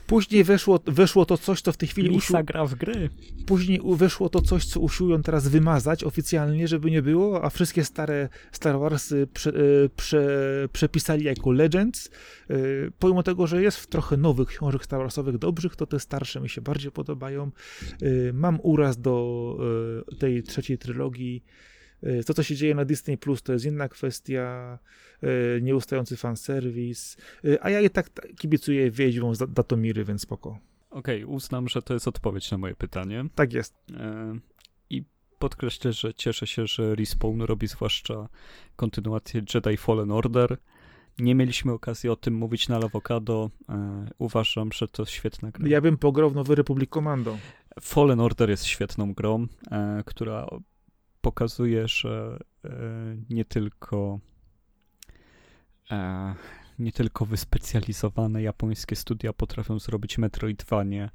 [0.06, 2.10] Później weszło, weszło to coś, co w tej chwili...
[2.10, 3.10] Misa Usił, gra w gry.
[3.46, 8.28] później weszło to coś, co usiłują teraz wymazać oficjalnie, żeby nie było, a wszystkie stare
[8.52, 9.54] Star Warsy prze, e,
[9.96, 10.28] prze,
[10.72, 12.10] przepisali jako Legends.
[12.50, 12.54] E,
[12.98, 16.48] Pomimo tego, że jest w trochę nowych książek Star Warsowych dobrych, to te starsze mi
[16.48, 17.50] się bardziej podobają.
[18.02, 19.56] E, Mam uraz do
[20.18, 21.44] tej trzeciej trylogii.
[22.02, 24.78] E, To, co się dzieje na Disney Plus, to jest inna kwestia.
[25.22, 27.16] E, Nieustający fanserwis.
[27.44, 30.58] E, A ja i tak ta- kibicuję Wiedźmą z Da- Datomiry, więc spoko.
[30.90, 33.24] Okej, uznam, że to jest odpowiedź na moje pytanie.
[33.34, 33.74] Tak jest.
[34.90, 35.04] I
[35.38, 38.28] podkreślę, że cieszę się, że Respawn robi zwłaszcza
[38.76, 40.56] kontynuację Jedi Fallen Order.
[41.18, 43.50] Nie mieliśmy okazji o tym mówić na Lawokado.
[44.18, 45.68] Uważam, że to świetna gra.
[45.68, 47.38] Ja bym pograł w Nowy Republic Commando.
[47.80, 49.46] Fallen Order jest świetną grą,
[50.06, 50.46] która
[51.20, 52.70] pokazuje, że e,
[53.30, 54.20] nie tylko
[55.90, 56.34] e,
[56.78, 61.10] nie tylko wyspecjalizowane japońskie studia potrafią zrobić Metroidvanie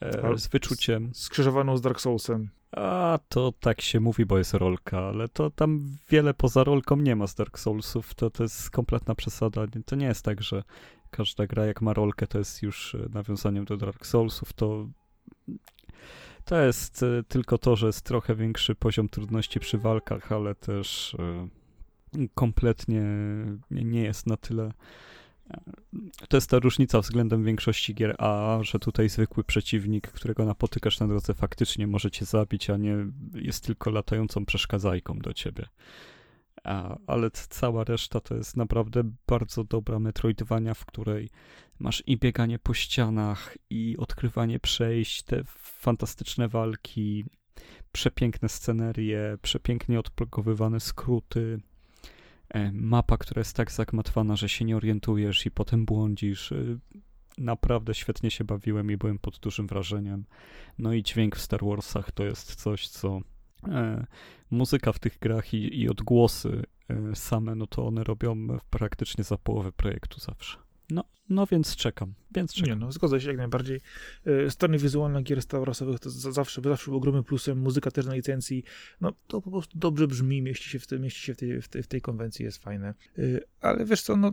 [0.00, 1.10] e, z wyczuciem.
[1.14, 2.50] Skrzyżowaną z Dark Soulsem.
[2.72, 7.16] A to tak się mówi, bo jest rolka, ale to tam wiele poza rolką nie
[7.16, 8.14] ma z Dark Soulsów.
[8.14, 9.66] To, to jest kompletna przesada.
[9.86, 10.62] To nie jest tak, że
[11.10, 14.52] każda gra jak ma rolkę, to jest już nawiązaniem do Dark Soulsów.
[14.52, 14.88] To,
[16.46, 21.16] to jest e, tylko to, że jest trochę większy poziom trudności przy walkach, ale też
[21.18, 21.48] e,
[22.34, 23.02] kompletnie
[23.70, 24.72] nie- jest na tyle.
[25.50, 25.60] e,
[26.28, 31.08] To jest ta różnica względem większości gier A, że tutaj zwykły przeciwnik, którego napotykasz na
[31.08, 32.96] drodze, faktycznie może cię zabić, a nie
[33.34, 35.66] jest tylko latającą przeszkadzajką do ciebie.
[37.06, 41.28] Ale cała reszta to jest naprawdę bardzo dobra metroidwania, w której
[41.78, 47.24] masz i bieganie po ścianach, i odkrywanie przejść, te fantastyczne walki,
[47.92, 51.60] przepiękne scenerie, przepięknie odblokowywane skróty,
[52.48, 56.52] e, mapa, która jest tak zagmatwana, że się nie orientujesz i potem błądzisz.
[56.52, 56.78] E,
[57.38, 60.24] Naprawdę świetnie się bawiłem i byłem pod dużym wrażeniem.
[60.78, 63.20] No i dźwięk w Star Warsach to jest coś, co
[64.50, 69.38] muzyka w tych grach i, i odgłosy e, same, no to one robią praktycznie za
[69.38, 70.58] połowę projektu zawsze.
[70.90, 72.68] No, no więc czekam, więc czekam.
[72.70, 73.80] Nie no, zgodzę się jak najbardziej.
[74.26, 77.58] E, Strony wizualne gier Star Warsowych to za- zawsze, zawsze był ogromnym plusem.
[77.58, 78.64] Muzyka też na licencji.
[79.00, 81.68] No to po prostu dobrze brzmi, mieści się w, tym, mieści się w, tej, w,
[81.68, 82.94] tej, w tej konwencji, jest fajne.
[83.18, 83.22] E,
[83.60, 84.32] Ale wiesz co, no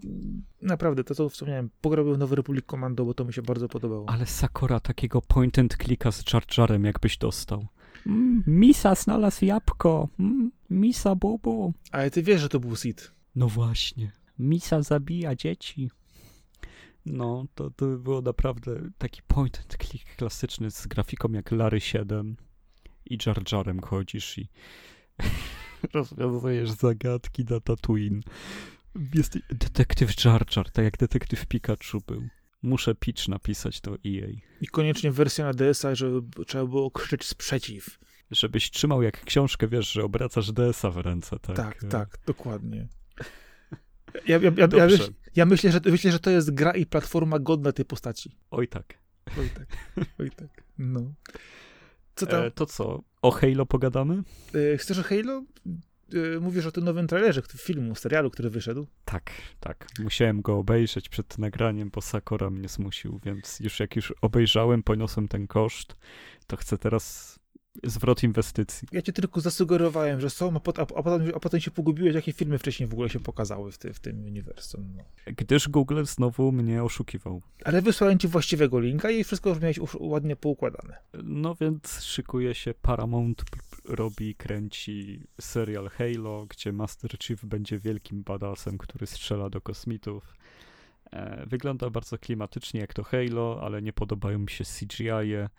[0.61, 4.09] naprawdę, to co wspomniałem, pograłbym Nowy Republic Commando, bo to mi się bardzo podobało.
[4.09, 7.67] Ale Sakura takiego point and clicka z Jar Jarem jakbyś dostał.
[8.07, 10.09] Mm, misa znalazł jabłko.
[10.19, 11.73] Mm, misa bubu.
[11.91, 13.11] Ale ty wiesz, że to był Seed.
[13.35, 14.11] No właśnie.
[14.39, 15.89] Misa zabija dzieci.
[17.05, 21.79] No, to, to by było naprawdę taki point and click klasyczny z grafiką jak Larry
[21.79, 22.35] 7
[23.05, 24.47] i Jar Jarem chodzisz i
[25.93, 28.21] rozwiązujesz zagadki na Tatooine.
[29.15, 32.27] Jest detektyw Jar Jar, tak jak detektyw Pikachu był.
[32.63, 34.27] Muszę pitch napisać do EA.
[34.61, 37.99] I koniecznie wersja na DS-a, żeby trzeba było krzyczeć sprzeciw.
[38.31, 41.55] Żebyś trzymał jak książkę, wiesz, że obracasz DS-a w ręce, tak?
[41.55, 42.87] Tak, E, tak, dokładnie.
[44.27, 47.39] Ja, ja, ja, ja, myśl, ja myślę, że, myślę, że to jest gra i platforma
[47.39, 48.37] godna tej postaci.
[48.51, 48.97] Oj tak.
[49.39, 49.67] Oj tak,
[50.19, 50.63] oj tak.
[50.77, 51.13] No.
[52.15, 52.45] Co?
[52.45, 54.23] E, to co, o Halo pogadamy?
[54.73, 55.43] E, chcesz o Halo?
[56.13, 58.87] E, mówisz o tym nowym trailerze filmu, serialu, który wyszedł.
[59.05, 59.87] Tak, tak.
[59.99, 65.27] Musiałem go obejrzeć przed nagraniem, bo Sakura mnie zmusił, więc już jak już obejrzałem, poniosłem
[65.27, 65.95] ten koszt,
[66.47, 67.39] to chcę teraz
[67.83, 68.87] zwrot inwestycji.
[68.91, 72.33] Ja ci tylko zasugerowałem, że są, a, pot, a, potem, a potem się pogubiłeś, jakie
[72.33, 74.93] filmy wcześniej w ogóle się pokazały w, ty, w tym uniwersum.
[74.95, 75.03] No.
[75.25, 77.41] Gdyż Google znowu mnie oszukiwał.
[77.63, 80.97] Ale wysłałem ci właściwego linka i wszystko już miałeś ładnie poukładane.
[81.23, 83.43] No więc szykuje się Paramount
[83.85, 90.35] robi, kręci serial Halo, gdzie Master Chief będzie wielkim badassem, który strzela do kosmitów.
[91.11, 95.09] E, wygląda bardzo klimatycznie jak to Halo, ale nie podobają mi się CGI.
[95.09, 95.49] -e.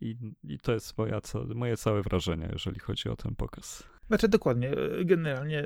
[0.00, 1.20] I, I to jest moja,
[1.54, 3.93] moje całe wrażenie, jeżeli chodzi o ten pokaz.
[4.08, 4.70] Znaczy dokładnie,
[5.04, 5.64] generalnie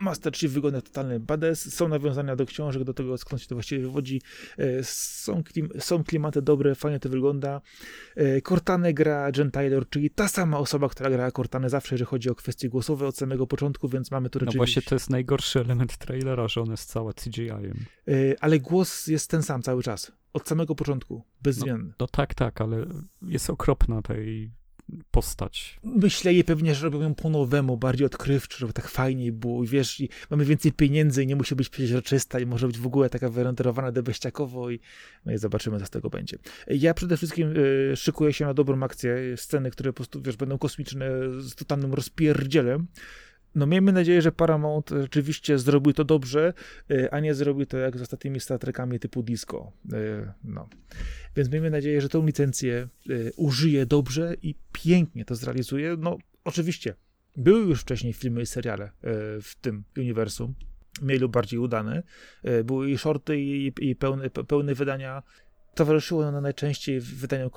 [0.00, 3.82] Master Chief wygląda totalny badass, są nawiązania do książek, do tego skąd się to właściwie
[3.82, 4.22] wywodzi,
[4.58, 7.60] e, są, klim, są klimaty dobre, fajnie to wygląda.
[8.16, 12.30] E, Cortane gra Jen Taylor, czyli ta sama osoba, która gra Cortane zawsze, jeżeli chodzi
[12.30, 14.58] o kwestie głosowe od samego początku, więc mamy tu rzeczywiście...
[14.58, 17.84] No właśnie to jest najgorszy element trailera, że on jest cała CGI-em.
[18.08, 21.84] E, ale głos jest ten sam cały czas, od samego początku, bezzmienny.
[21.84, 22.86] No, no tak, tak, ale
[23.22, 24.59] jest okropna tej
[25.10, 25.80] postać.
[25.84, 30.00] Myśleli pewnie, że robią ją po nowemu, bardziej odkrywczo, żeby tak fajniej było i wiesz,
[30.00, 33.28] i mamy więcej pieniędzy i nie musi być przeźroczysta i może być w ogóle taka
[33.28, 34.80] wyrenderowana debeściakowo i,
[35.26, 36.38] no i zobaczymy, co z tego będzie.
[36.66, 40.58] Ja przede wszystkim y, szykuję się na dobrą akcję, sceny, które po prostu, wiesz, będą
[40.58, 41.10] kosmiczne
[41.40, 42.86] z totalnym rozpierdzielem,
[43.54, 46.52] no miejmy nadzieję, że Paramount rzeczywiście zrobił to dobrze,
[46.90, 49.72] y, a nie zrobił to jak z ostatnimi Star Trekami typu disco.
[49.92, 50.68] Y, no.
[51.36, 55.96] Więc miejmy nadzieję, że tą licencję y, użyje dobrze i pięknie to zrealizuje.
[55.98, 56.94] No oczywiście,
[57.36, 58.90] były już wcześniej filmy i seriale
[59.42, 60.54] w tym uniwersum,
[61.02, 62.02] mniej lub bardziej udane.
[62.64, 65.22] Były i shorty, i, i pełne, pełne wydania
[65.74, 67.50] towarzyszyło ono najczęściej w wydaniu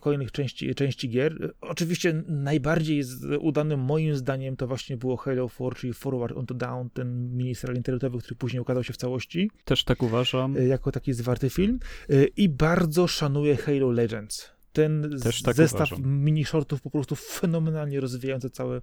[0.00, 1.54] kolejnych części, części gier.
[1.60, 3.02] Oczywiście najbardziej
[3.40, 7.54] udanym moim zdaniem to właśnie było Halo 4, czyli Forward on to Down, ten mini
[7.54, 9.50] serial internetowy, który później ukazał się w całości.
[9.64, 10.56] Też tak uważam.
[10.56, 11.78] E, jako taki zwarty film.
[12.10, 18.80] E, I bardzo szanuję Halo Legends ten tak zestaw mini-shortów po prostu fenomenalnie rozwijający całe,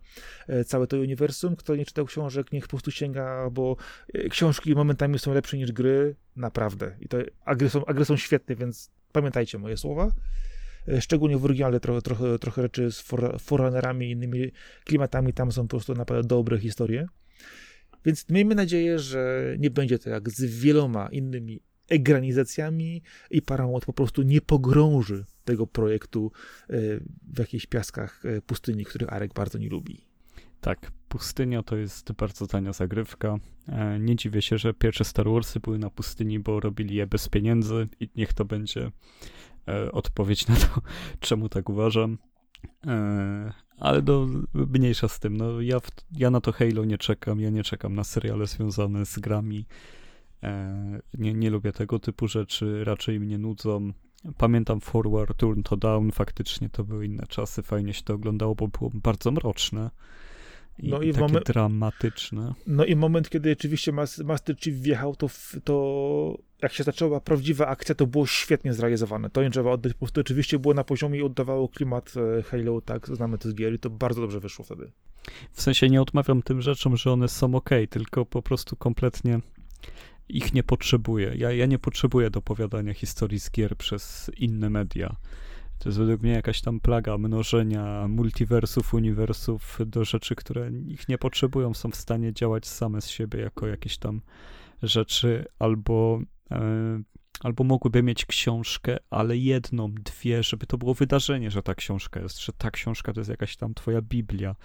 [0.47, 1.55] e, całe to uniwersum.
[1.55, 3.75] Kto nie czytał książek, niech po prostu sięga, bo
[4.13, 6.95] e, książki momentami są lepsze niż gry, naprawdę.
[6.99, 10.11] I to a gry są, a gry są świetne, więc pamiętajcie moje słowa.
[10.87, 13.01] E, szczególnie w oryginale trochę, trochę, trochę rzeczy z
[13.39, 14.51] Forerunnerami i innymi
[14.85, 17.07] klimatami, tam są po prostu naprawdę dobre historie.
[18.05, 21.61] Więc miejmy nadzieję, że nie będzie to jak z wieloma innymi
[21.91, 26.31] egranizacjami i Paramount po prostu nie pogrąży tego projektu
[26.69, 26.73] e,
[27.33, 30.05] w jakichś piaskach e, pustyni, których Arek bardzo nie lubi.
[30.61, 33.37] Tak, pustynia to jest bardzo tania zagrywka.
[33.67, 37.29] E, nie dziwię się, że pierwsze Star Warsy były na pustyni, bo robili je bez
[37.29, 38.91] pieniędzy i niech to będzie
[39.91, 40.81] odpowiedź na to,
[41.19, 42.17] czemu tak uważam.
[43.77, 45.37] Ale do, mniejsza z tym.
[45.37, 49.05] No, ja, w, ja na to Halo nie czekam, ja nie czekam na seriale związane
[49.05, 49.65] z grami.
[51.17, 53.91] Nie, nie lubię tego typu rzeczy, raczej mnie nudzą.
[54.37, 58.67] Pamiętam Forward, Turn to Down, faktycznie to były inne czasy, fajnie się to oglądało, bo
[58.67, 59.91] było bardzo mroczne.
[60.79, 62.53] I, no i, takie moment, dramatyczne.
[62.67, 63.91] No i moment, kiedy oczywiście
[64.23, 65.27] Master Chief wjechał, to,
[65.63, 69.29] to jak się zaczęła prawdziwa akcja, to było świetnie zrealizowane.
[69.29, 72.81] To nie trzeba oddać, po prostu oczywiście było na poziomie i oddawało klimat e, Halo,
[72.81, 74.91] tak, znamy to z gier i to bardzo dobrze wyszło wtedy.
[75.51, 79.39] W sensie nie odmawiam tym rzeczom, że one są ok, tylko po prostu kompletnie
[80.37, 81.33] ich nie potrzebuję.
[81.35, 85.15] Ja, ja nie potrzebuję dopowiadania historii z gier przez inne media.
[85.79, 91.17] To jest według mnie jakaś tam plaga mnożenia multiversów, uniwersów do rzeczy, które ich nie
[91.17, 94.21] potrzebują, są w stanie działać same z siebie jako jakieś tam
[94.83, 96.21] rzeczy, albo,
[96.51, 97.01] e,
[97.39, 102.41] albo mogłyby mieć książkę, ale jedną, dwie, żeby to było wydarzenie, że ta książka jest,
[102.41, 104.55] że ta książka to jest jakaś tam twoja Biblia,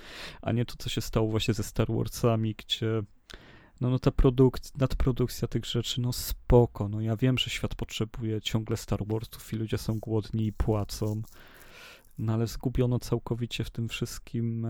[0.42, 3.02] a nie to, co się stało właśnie ze Star Warsami, gdzie
[3.80, 8.40] no, no ta produkcja, nadprodukcja tych rzeczy, no spoko, no ja wiem, że świat potrzebuje
[8.40, 11.22] ciągle Star Warsów i ludzie są głodni i płacą,
[12.18, 14.68] no ale zgubiono całkowicie w tym wszystkim, e,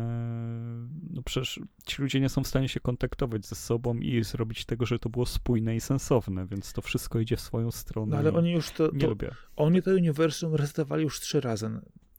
[1.10, 4.86] no przecież ci ludzie nie są w stanie się kontaktować ze sobą i zrobić tego,
[4.86, 8.10] żeby to było spójne i sensowne, więc to wszystko idzie w swoją stronę.
[8.10, 9.30] No ale oni już to, nie to, lubię.
[9.56, 11.70] Oni to uniwersum resetowali już trzy razy.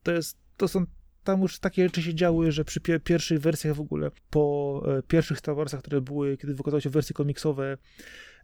[0.04, 0.86] To jest, to są
[1.28, 5.38] tam już takie rzeczy się działy, że przy pierwszych wersjach w ogóle, po e, pierwszych
[5.38, 7.78] Star Warsach, które były, kiedy wykazały się wersje komiksowe,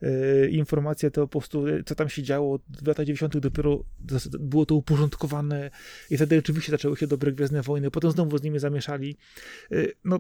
[0.02, 3.40] e, informacje to po prostu, e, co tam się działo w latach 90.
[3.40, 3.84] dopiero
[4.40, 5.72] było to uporządkowane
[6.10, 9.18] i wtedy rzeczywiście zaczęły się dobre Gwiezdne Wojny, potem znowu z nimi zamieszali.
[10.06, 10.20] No,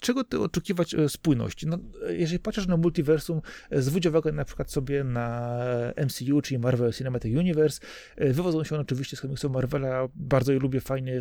[0.00, 1.66] czego ty oczekiwać spójności?
[1.66, 3.40] No, jeżeli patrzysz na multiversum,
[3.72, 5.58] zwróć uwagę na przykład sobie na
[6.06, 7.80] MCU, czyli Marvel Cinematic Universe.
[8.16, 11.20] Wywodzą się one oczywiście z komiksu Marvela, bardzo je lubię, fajnie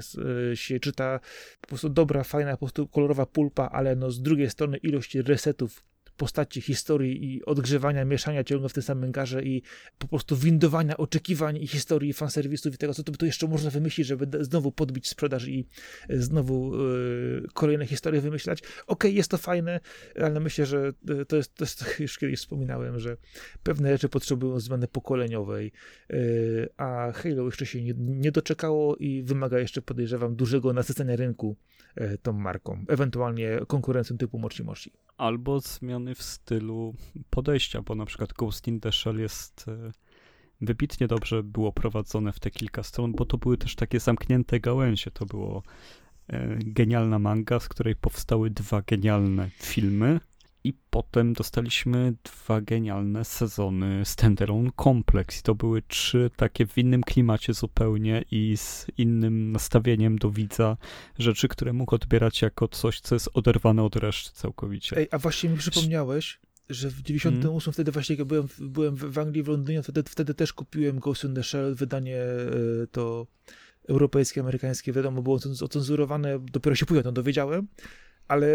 [0.53, 1.19] się czyta,
[1.61, 5.83] po prostu dobra, fajna, po prostu kolorowa pulpa, ale no z drugiej strony ilość resetów
[6.19, 9.61] postaci, historii i odgrzewania, mieszania ciągle w tym samym garze i
[9.97, 14.43] po prostu windowania oczekiwań i historii, fanserwisów i tego, co to jeszcze można wymyślić, żeby
[14.43, 15.67] znowu podbić sprzedaż i
[16.09, 18.59] e, znowu yy, kolejne historie wymyślać.
[18.59, 19.79] Okej, okay, jest to fajne,
[20.21, 20.93] ale myślę, że
[21.27, 23.17] to jest, to jest, już kiedyś wspominałem, że
[23.63, 25.71] pewne rzeczy potrzebują zmiany pokoleniowej,
[26.09, 31.55] yy, a Halo jeszcze się nie, nie doczekało i wymaga jeszcze, podejrzewam, dużego nasycenia rynku
[31.95, 34.91] yy, tą marką, ewentualnie konkurencją typu Mochi Mochi.
[35.19, 36.95] Albo zmiany w stylu
[37.29, 39.91] podejścia, bo na przykład Ghost in the Shell jest e,
[40.61, 45.11] wybitnie dobrze było prowadzone w te kilka stron, bo to były też takie zamknięte gałęzie.
[45.11, 45.63] To było
[46.27, 50.19] e, genialna manga, z której powstały dwa genialne filmy,
[50.63, 55.39] i potem dostaliśmy dwa genialne sezony Standalone Complex.
[55.39, 60.77] I to były trzy takie w innym klimacie zupełnie i z innym nastawieniem do widza
[61.19, 64.97] rzeczy, które mógł odbierać jako coś, co jest oderwane od reszty całkowicie.
[64.97, 66.39] Ej, a właśnie mi przypomniałeś,
[66.69, 67.73] że w 98 mm.
[67.73, 71.43] wtedy właśnie byłem, byłem w Anglii, w Londynie, wtedy, wtedy też kupiłem Ghost in the
[71.43, 73.27] Shell, wydanie e, to
[73.87, 77.67] europejskie, amerykańskie, wiadomo, było ocenzurowane, dopiero się później o tym dowiedziałem,
[78.29, 78.47] ale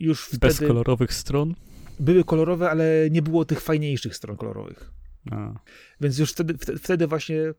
[0.00, 0.46] już wtedy...
[0.46, 1.54] Bez kolorowych stron?
[2.00, 4.90] Były kolorowe, ale nie było tych fajniejszych stron kolorowych.
[5.30, 5.54] A.
[6.00, 7.54] Więc już wtedy, wtedy właśnie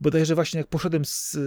[0.00, 1.38] bodajże właśnie jak poszedłem z,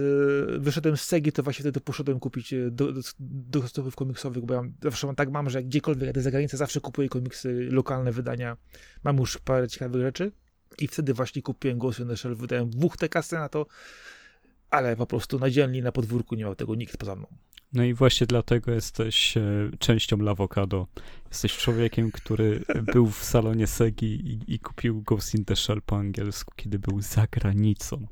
[0.58, 4.54] wyszedłem z Segi, to właśnie wtedy poszedłem kupić e, do, do, do sklepów komiksowych, bo
[4.54, 8.56] ja zawsze tak mam, że jak gdziekolwiek jadę za granicę, zawsze kupuję komiksy, lokalne wydania.
[9.04, 10.32] Mam już parę ciekawych rzeczy
[10.78, 13.66] i wtedy właśnie kupiłem Ghost in the Shell, wydałem dwóch te kasy na to,
[14.70, 17.26] ale po prostu na dzielni, na podwórku nie miał tego nikt poza mną.
[17.74, 19.42] No i właśnie dlatego jesteś e,
[19.78, 20.86] częścią Lawokado.
[21.28, 25.96] Jesteś człowiekiem, który był w salonie Segi i, i, kupił Ghost in the Shell po
[25.96, 28.06] angielsku, kiedy był za granicą.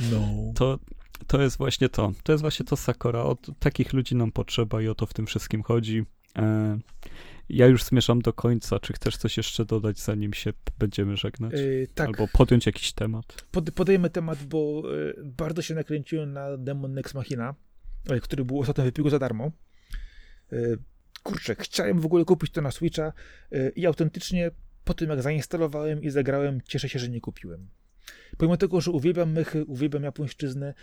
[0.00, 0.28] No.
[0.54, 0.78] To,
[1.26, 2.12] to jest właśnie to.
[2.22, 3.22] To jest właśnie to Sakura.
[3.22, 6.04] O takich ludzi nam potrzeba i o to w tym wszystkim chodzi.
[6.38, 6.78] E,
[7.48, 8.78] ja już zmierzam do końca.
[8.78, 11.52] Czy chcesz coś jeszcze dodać, zanim się będziemy żegnać?
[11.52, 12.08] Yy, tak.
[12.08, 13.44] Albo podjąć jakiś temat?
[13.50, 17.54] Pod, podejmę temat, bo y, bardzo się nakręciłem na Demon Next Machina.
[18.10, 19.50] E, który był ostatnio wypił za darmo.
[20.52, 20.56] E,
[21.22, 23.12] kurczę, chciałem w ogóle kupić to na Switcha
[23.52, 24.50] e, i autentycznie
[24.84, 27.68] po tym jak zainstalowałem i zagrałem, cieszę się, że nie kupiłem.
[28.38, 30.74] Pomimo tego, że uwielbiam mechy, uwielbiam japońszczyznę,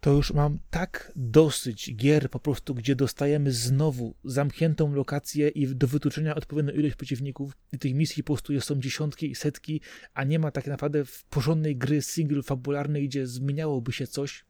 [0.00, 5.86] to już mam tak dosyć gier po prostu, gdzie dostajemy znowu zamkniętą lokację i do
[5.86, 9.80] wytuczenia odpowiednią ilość przeciwników i tych misji po prostu są dziesiątki i setki,
[10.14, 14.44] a nie ma tak naprawdę porządnej gry single fabularnej, gdzie zmieniałoby się coś,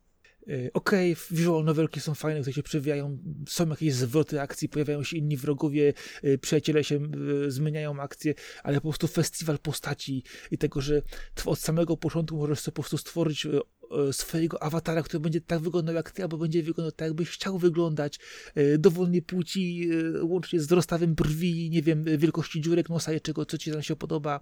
[0.75, 3.19] okej, okay, visual novelki są fajne, które się przewijają,
[3.49, 7.01] są jakieś zwroty akcji, pojawiają się inni wrogowie, y, przyjaciele się
[7.47, 11.03] y, zmieniają akcje, ale po prostu festiwal postaci i tego, że
[11.45, 13.47] od samego początku możesz sobie po prostu stworzyć
[14.13, 18.19] swojego awatara, który będzie tak wyglądał jak ty, albo będzie wyglądał tak, jakbyś chciał wyglądać,
[18.79, 19.91] dowolnej płci,
[20.23, 23.97] łącznie z rozstawem brwi, nie wiem, wielkości dziurek nosa i czego, co ci tam się
[23.97, 24.41] podoba.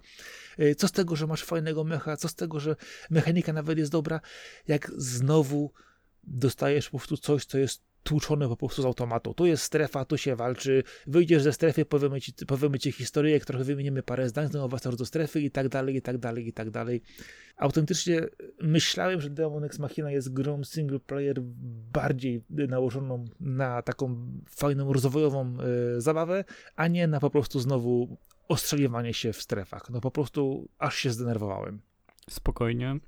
[0.77, 2.75] Co z tego, że masz fajnego mecha, co z tego, że
[3.09, 4.21] mechanika nawet jest dobra,
[4.67, 5.71] jak znowu
[6.23, 9.33] dostajesz po prostu coś, co jest tłuczone po prostu z automatu.
[9.33, 13.63] Tu jest strefa, tu się walczy, wyjdziesz ze strefy, powiemy ci, powiemy ci historię, trochę
[13.63, 16.69] wymienimy parę zdań, znowu wracasz do strefy i tak dalej, i tak dalej, i tak
[16.69, 17.01] dalej.
[17.57, 18.21] Autentycznie
[18.61, 21.41] myślałem, że Demon Ex Machina jest grą single player
[21.93, 24.15] bardziej nałożoną na taką
[24.49, 25.57] fajną, rozwojową
[25.97, 26.43] y, zabawę,
[26.75, 28.17] a nie na po prostu znowu
[28.47, 29.89] ostrzeliwanie się w strefach.
[29.89, 31.81] No po prostu aż się zdenerwowałem.
[32.29, 32.99] Spokojnie,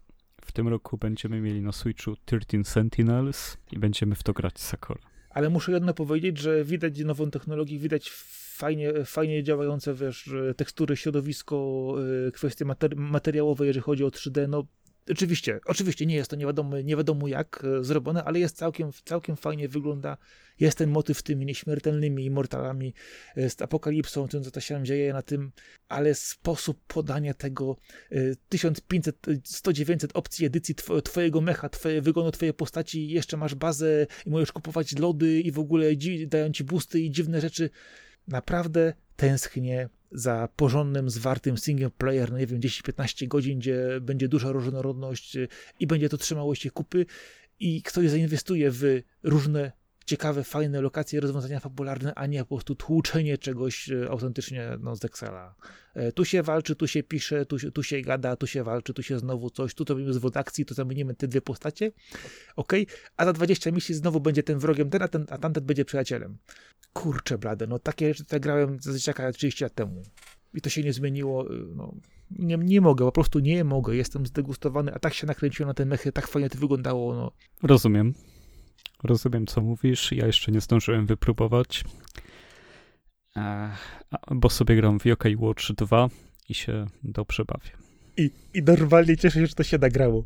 [0.42, 5.00] w tym roku będziemy mieli na Switchu 13 Sentinels i będziemy w to grać Sakura.
[5.30, 8.10] Ale muszę jedno powiedzieć, że widać nową technologię, widać
[8.60, 11.96] fajnie, fajnie działające wiesz, tekstury, środowisko,
[12.28, 12.66] y, kwestie
[12.96, 14.48] materiałowe, jeżeli chodzi o 3D.
[14.48, 14.64] No,
[15.12, 18.92] Oczywiście, oczywiście nie jest to nie wiadomo, nie wiadomo jak e, zrobione, ale jest całkiem,
[19.06, 20.18] całkiem fajnie wygląda.
[20.60, 22.94] Jest ten motyw tymi nieśmiertelnymi immortalami,
[23.36, 25.52] e, z apokalipsą, tym co to się dzieje na tym,
[25.88, 27.78] ale sposób podania tego
[28.50, 34.30] 1500, 100, 900 opcji edycji twojego mecha, twoje, wyglądu twojej postaci, jeszcze masz bazę i
[34.30, 35.86] możesz kupować lody i w ogóle
[36.28, 37.70] dają ci boosty i dziwne rzeczy.
[38.30, 44.52] Naprawdę tęsknię za porządnym, zwartym single player, no nie wiem, 10-15 godzin, gdzie będzie duża
[44.52, 45.48] różnorodność y,
[45.80, 47.06] i będzie to trzymało się kupy
[47.60, 48.84] i ktoś zainwestuje w
[49.24, 49.72] różne
[50.06, 55.06] ciekawe, fajne lokacje, rozwiązania fabularne, a nie po prostu tłuczenie czegoś y, autentycznie no, z
[55.06, 55.56] Excela.
[55.94, 59.04] E, tu się walczy, tu się pisze, tu, tu się gada, tu się walczy, tu
[59.04, 61.92] się znowu coś, tu to robimy zwód akcji, tu zamienimy te dwie postacie,
[62.56, 62.74] ok,
[63.18, 66.38] a za 20 misji znowu będzie ten wrogiem ten, a, ten, a tamten będzie przyjacielem.
[66.94, 70.04] Kurczę blade, no takie rzeczy tutaj grałem za dzieciaka 30 lat temu
[70.54, 71.96] i to się nie zmieniło, y, no
[72.32, 75.86] nie, nie mogę, po prostu nie mogę, jestem zdegustowany, a tak się nakręciłem na te
[75.86, 77.32] mechy, tak fajnie to wyglądało, no.
[77.64, 78.14] Rozumiem.
[79.04, 80.12] Rozumiem, co mówisz.
[80.12, 81.84] Ja jeszcze nie zdążyłem wypróbować.
[83.38, 83.72] E,
[84.32, 86.10] bo sobie gram w Yokai Watch 2
[86.50, 87.72] i się dobrze bawię.
[88.18, 90.26] I, I normalnie cieszę się, że to się nagrało.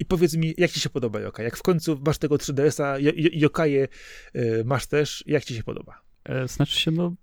[0.00, 1.44] I powiedz mi, jak ci się podoba Yokai?
[1.44, 2.96] Jak w końcu masz tego 3DS-a,
[3.32, 3.88] Yokaje
[4.36, 6.00] y, masz też, jak ci się podoba?
[6.24, 7.14] E, znaczy się, no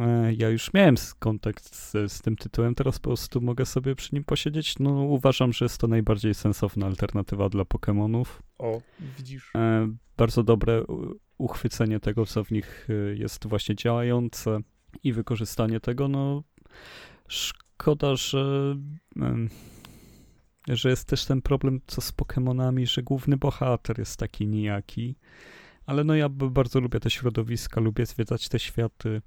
[0.00, 4.14] E, ja już miałem kontakt z, z, tym tytułem, teraz po prostu mogę sobie przy
[4.14, 4.78] nim posiedzieć.
[4.78, 8.24] No, uważam, że jest to najbardziej sensowna alternatywa dla Pokémonów.
[8.58, 8.80] O,
[9.16, 9.50] widzisz.
[9.54, 10.84] E, bardzo dobre
[11.38, 14.58] uchwycenie tego, co w nich e, jest właśnie działające
[15.02, 16.08] i wykorzystanie tego.
[16.08, 16.42] No,
[17.28, 18.76] szkoda, że,
[20.68, 25.16] że jest też ten problem, co z Pokémonami, że główny bohater jest taki nijaki.
[25.86, 29.22] Ale no ja bardzo lubię te środowiska, lubię zwiedzać te światy.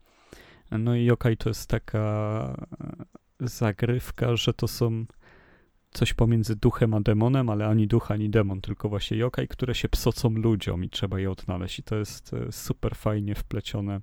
[0.71, 2.65] No i Yokai to jest taka
[3.39, 5.05] zagrywka, że to są
[5.91, 9.89] coś pomiędzy duchem a demonem, ale ani duch, ani demon, tylko właśnie yokai, które się
[9.89, 11.79] psocą ludziom i trzeba je odnaleźć.
[11.79, 14.01] I to jest e, super fajnie wplecione.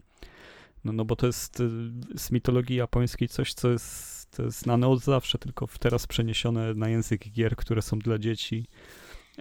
[0.84, 1.68] No, no bo to jest e,
[2.18, 7.56] z mitologii japońskiej coś, co jest znane od zawsze, tylko teraz przeniesione na język gier,
[7.56, 8.66] które są dla dzieci.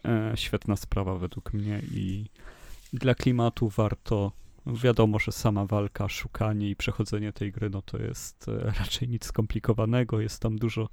[0.05, 2.25] E, świetna sprawa według mnie i
[2.93, 4.31] dla klimatu warto
[4.65, 9.25] Wiadomo, że sama walka, szukanie i przechodzenie tej gry, no to jest e, raczej nic
[9.25, 10.21] skomplikowanego.
[10.21, 10.89] Jest tam dużo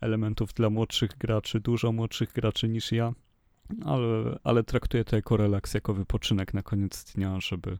[0.00, 3.12] elementów dla młodszych graczy, dużo młodszych graczy niż ja,
[3.84, 7.78] ale, ale traktuję to jako relaks, jako wypoczynek na koniec dnia, żeby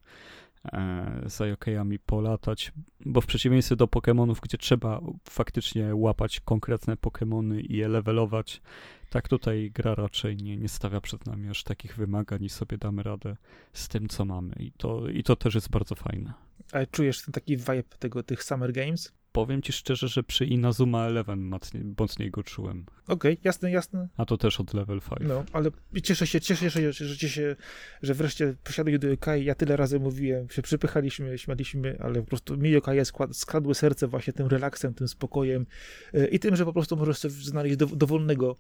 [0.65, 2.73] e, za jokejami polatać,
[3.07, 8.63] bo w przeciwieństwie do Pokémonów, gdzie trzeba faktycznie łapać konkretne Pokémony i je levelować,
[9.11, 13.03] tak tutaj gra raczej nie, nie stawia przed nami aż takich wymagań i sobie damy
[13.03, 13.37] radę
[13.73, 14.55] z tym, co mamy.
[14.59, 16.33] I to, i to też jest bardzo fajne.
[16.73, 19.13] Ale czujesz ten taki vibe tego, tych Summer Games?
[19.33, 21.51] Powiem ci szczerze, że przy Inazuma Eleven
[21.99, 22.85] mocniej go czułem.
[23.05, 24.09] Okej, okay, jasne, jasne.
[24.17, 25.21] A to też od level 5.
[25.29, 25.71] No, ale
[26.03, 27.57] cieszę się, cieszę się, że, że, się,
[28.03, 29.45] że wreszcie posiadłeś do Yokai.
[29.45, 32.99] Ja tyle razy mówiłem, się przypychaliśmy, śmialiśmy, ale po prostu mi Yokai
[33.33, 35.67] skradły serce właśnie tym relaksem, tym spokojem
[36.15, 38.57] e, i tym, że po prostu możesz sobie znaleźć do, dowolnego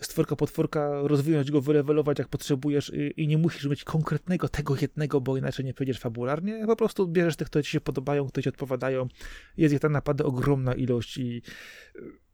[0.00, 5.20] stworka, potworka, rozwinąć go, wylewelować jak potrzebujesz i, i, nie musisz mieć konkretnego tego jednego,
[5.20, 6.66] bo inaczej nie przejdziesz fabularnie.
[6.66, 9.08] Po prostu bierzesz tych, które ci się podobają, które ci odpowiadają.
[9.56, 11.42] Jest ich tak naprawdę ogromna ilość i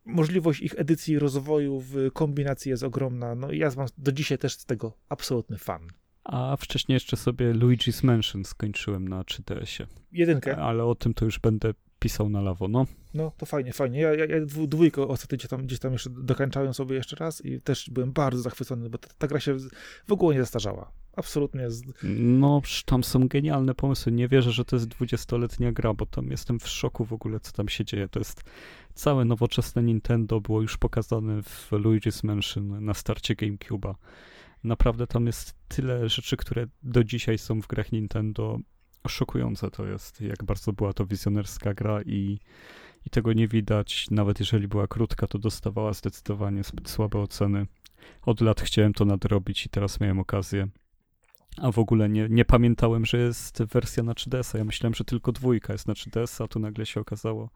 [0.04, 3.34] możliwość ich edycji i rozwoju w kombinacji jest ogromna.
[3.34, 5.88] No i ja mam do dzisiaj też z tego absolutny fan.
[6.24, 9.86] A wcześniej jeszcze sobie Luigi's Mansion skończyłem na 3DS-ie.
[10.12, 10.56] Jedynkę.
[10.56, 12.86] Ale o tym to już będę pisał na lawo, no.
[13.14, 14.00] No, to fajnie, fajnie.
[14.00, 17.60] Ja, ja, ja dwójkę ostatnio gdzieś tam, gdzieś tam jeszcze dokańczałem sobie jeszcze raz i
[17.60, 19.56] też byłem bardzo zachwycony, bo ta, ta gra się
[20.06, 20.92] w ogóle nie zestarzała.
[21.16, 21.68] Absolutnie.
[22.18, 24.12] No, tam są genialne pomysły.
[24.12, 27.52] Nie wierzę, że to jest dwudziestoletnia gra, bo tam jestem w szoku w ogóle, co
[27.52, 28.08] tam się dzieje.
[28.08, 28.44] To jest
[28.94, 33.94] całe nowoczesne Nintendo było już pokazane w Luigi's Mansion na starcie GameCube'a.
[34.64, 38.58] Naprawdę tam jest tyle rzeczy, które do dzisiaj są w grach Nintendo.
[39.08, 42.38] Szokujące to jest, jak bardzo była to wizjonerska gra i,
[43.06, 44.06] i tego nie widać.
[44.10, 47.66] Nawet jeżeli była krótka, to dostawała zdecydowanie zbyt słabe oceny.
[48.22, 50.68] Od lat chciałem to nadrobić i teraz miałem okazję.
[51.56, 54.58] A w ogóle nie, nie pamiętałem, że jest wersja na 3DS-a.
[54.58, 57.50] Ja myślałem, że tylko dwójka jest na 3DS-a, a tu nagle się okazało,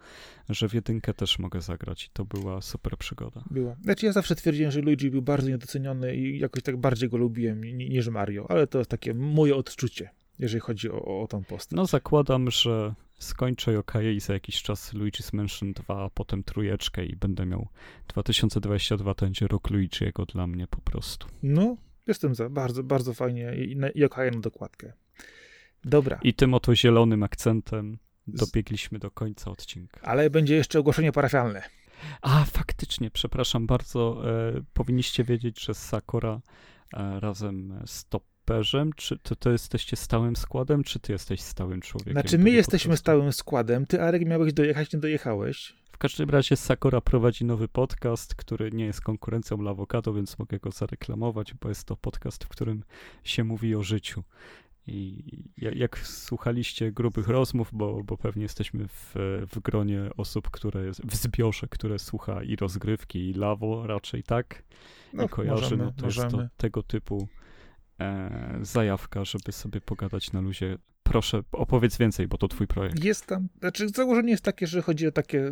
[0.49, 3.45] że w jedynkę też mogę zagrać i to była super przygoda.
[3.51, 3.77] Była.
[3.83, 7.65] Znaczy ja zawsze twierdziłem, że Luigi był bardzo niedoceniony i jakoś tak bardziej go lubiłem
[7.65, 11.77] niż Mario, ale to jest takie moje odczucie, jeżeli chodzi o, o tą postać.
[11.77, 17.07] No zakładam, że skończę Yokaje i za jakiś czas Luigi's Mansion 2, a potem trójeczkę
[17.07, 17.69] i będę miał
[18.09, 21.27] 2022, to będzie rok Luigi'ego dla mnie po prostu.
[21.43, 21.77] No,
[22.07, 24.93] Jestem za, bardzo, bardzo fajnie i, i okaję na dokładkę.
[25.85, 26.19] Dobra.
[26.23, 30.01] I tym oto zielonym akcentem dobiegliśmy do końca odcinka.
[30.03, 31.63] Ale będzie jeszcze ogłoszenie parafialne.
[32.23, 34.23] A, faktycznie, przepraszam bardzo.
[34.31, 36.41] E, powinniście wiedzieć, że Sakura
[36.95, 38.05] e, razem z
[38.51, 42.13] Topperzem, czy to, to jesteście stałym składem, czy ty jesteś stałym człowiekiem?
[42.13, 43.87] Znaczy, my jesteśmy stałym składem.
[43.87, 49.01] Ty, Arek, miałeś dojechać, nie dojechałeś każdym razie Sakura prowadzi nowy podcast, który nie jest
[49.01, 52.85] konkurencją dla Avocado, więc mogę go zareklamować, bo jest to podcast, w którym
[53.25, 54.23] się mówi o życiu.
[54.87, 55.25] I
[55.57, 59.15] jak słuchaliście grubych rozmów, bo, bo pewnie jesteśmy w,
[59.53, 64.63] w gronie osób, które jest w zbiorze, które słucha i rozgrywki, i lawo raczej tak,
[65.13, 66.27] no, i kojarzy, możemy, no to możemy.
[66.27, 67.29] jest to tego typu
[68.01, 70.79] e, zajawka, żeby sobie pogadać na luzie
[71.11, 73.05] Proszę, opowiedz więcej, bo to twój projekt.
[73.05, 75.51] Jest tam, znaczy założenie jest takie, że chodzi o takie e,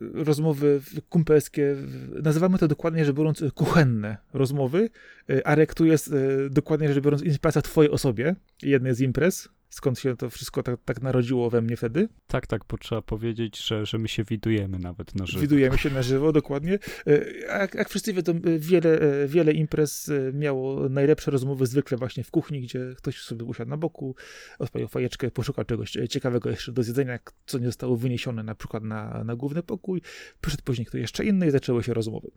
[0.00, 1.76] rozmowy kumpelskie,
[2.22, 4.90] nazywamy to dokładnie rzecz biorąc kuchenne rozmowy.
[5.30, 9.98] E, Arek tu jest e, dokładnie rzecz biorąc inspiracja twojej osobie, jednej z imprez, skąd
[9.98, 12.08] się to wszystko tak, tak narodziło we mnie wtedy.
[12.26, 15.40] Tak, tak, bo trzeba powiedzieć, że, że my się widujemy nawet na żywo.
[15.40, 16.78] Widujemy się na żywo, dokładnie.
[17.06, 22.24] E, jak, jak wszyscy wiedzą, e, wiele, e, wiele imprez miało najlepsze rozmowy zwykle właśnie
[22.24, 24.14] w kuchni, gdzie ktoś sobie usiadł na boku,
[24.58, 29.24] odpalił fajeczkę, poszukał czegoś ciekawego jeszcze do zjedzenia, co nie zostało wyniesione na przykład na,
[29.24, 30.02] na główny pokój,
[30.40, 32.30] przyszedł później ktoś jeszcze inny i zaczęły się rozmowy.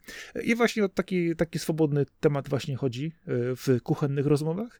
[0.44, 4.80] I właśnie o taki, taki swobodny temat właśnie chodzi w kuchennych rozmowach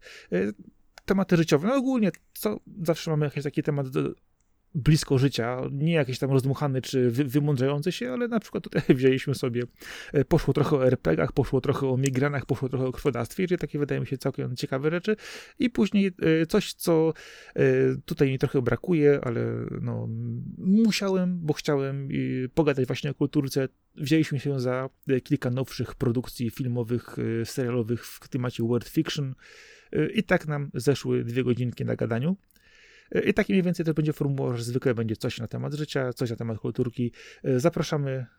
[1.10, 1.68] tematy życiowe.
[1.68, 4.14] No ogólnie, co zawsze mamy jakiś taki temat do,
[4.76, 9.36] blisko życia, nie jakiś tam rozmuchany czy wy, wymądrzający się, ale na przykład tutaj wzięliśmy
[9.36, 9.64] sobie,
[10.14, 13.80] e, poszło trochę o RPGach, poszło trochę o migranach, poszło trochę o krwodawstwie, czyli takie
[13.80, 15.16] wydaje mi się całkiem ciekawe rzeczy.
[15.60, 16.12] I później
[16.42, 17.14] e, coś, co
[17.56, 17.64] e,
[18.06, 19.42] tutaj mi trochę brakuje, ale
[19.82, 20.08] no
[20.58, 22.10] musiałem, bo chciałem
[22.54, 24.90] pogadać właśnie o kulturce, wzięliśmy się za
[25.24, 27.16] kilka nowszych produkcji filmowych,
[27.46, 29.36] serialowych w temacie world fiction,
[30.14, 32.38] i tak nam zeszły dwie godzinki na gadaniu.
[33.26, 36.30] I tak mniej więcej to będzie formuła, że zwykle będzie coś na temat życia, coś
[36.30, 37.12] na temat kulturki.
[37.44, 38.26] Zapraszamy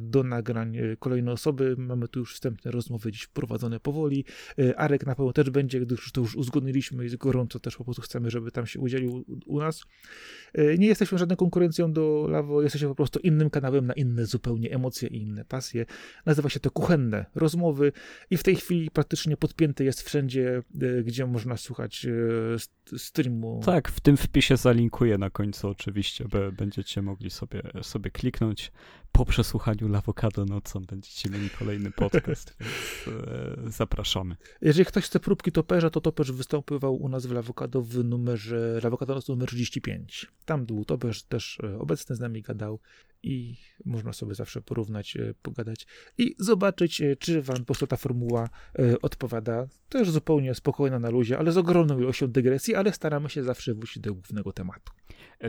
[0.00, 1.74] do nagrań y, kolejne osoby.
[1.78, 4.24] Mamy tu już wstępne rozmowy dziś prowadzone powoli.
[4.58, 8.02] Y, Arek na pewno też będzie, gdyż to już uzgodniliśmy i gorąco też po prostu
[8.02, 9.84] chcemy, żeby tam się udzielił u nas.
[10.78, 15.08] Nie jesteśmy żadną konkurencją do Lawo, jesteśmy po prostu innym kanałem na inne zupełnie emocje
[15.08, 15.86] i inne pasje.
[16.26, 17.92] Nazywa się to Kuchenne Rozmowy
[18.30, 20.62] i w tej chwili praktycznie podpięte jest wszędzie,
[21.04, 22.06] gdzie można słuchać
[22.96, 23.60] streamu.
[23.64, 26.24] Tak, w tym wpisie zalinkuję na końcu oczywiście,
[26.58, 28.72] będziecie mogli sobie, sobie kliknąć
[29.14, 32.56] po przesłuchaniu Lawokado nocą będziecie mieli kolejny podcast,
[33.56, 34.36] więc e, zapraszamy.
[34.60, 39.20] Jeżeli ktoś chce próbki toperza, to toperz występował u nas w Lawokado w numerze, Lawokado
[39.28, 40.26] numer 35.
[40.44, 42.80] Tam był toperz też e, obecny z nami gadał
[43.22, 45.86] i można sobie zawsze porównać, e, pogadać
[46.18, 48.48] i zobaczyć, e, czy wam po prostu ta formuła
[49.02, 49.66] odpowiada.
[49.88, 53.98] Też zupełnie spokojna na luzie, ale z ogromną ilością dygresji, ale staramy się zawsze wrócić
[53.98, 54.92] do głównego tematu.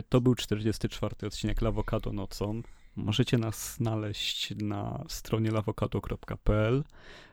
[0.08, 2.62] To był 44 odcinek Lawokado nocą.
[2.96, 6.84] Możecie nas znaleźć na stronie lawokado.pl,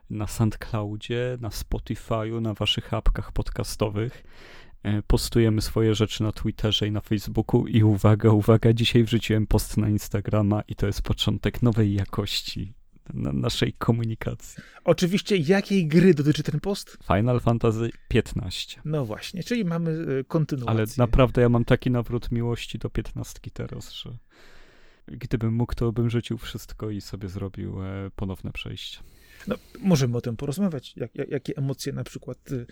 [0.10, 4.24] na SoundCloudzie, na Spotify'u, na waszych apkach podcastowych.
[4.84, 9.78] E, postujemy swoje rzeczy na Twitterze i na Facebooku i uwaga, uwaga, dzisiaj wrzuciłem post
[9.78, 12.74] na Instagrama i to jest początek nowej jakości
[13.14, 14.64] na naszej komunikacji.
[14.84, 16.98] Oczywiście, jakiej gry dotyczy ten post?
[17.08, 18.82] Final Fantasy 15.
[18.86, 20.72] No właśnie, czyli mamy e, kontynuację.
[20.72, 24.18] Ale naprawdę ja mam taki nawrót miłości do 15 teraz, że
[25.08, 29.00] gdybym mógł, to bym rzucił wszystko i sobie zrobił e, ponowne przejście.
[29.48, 32.66] No, możemy o tym porozmawiać, jak, jak, jakie emocje na przykład y,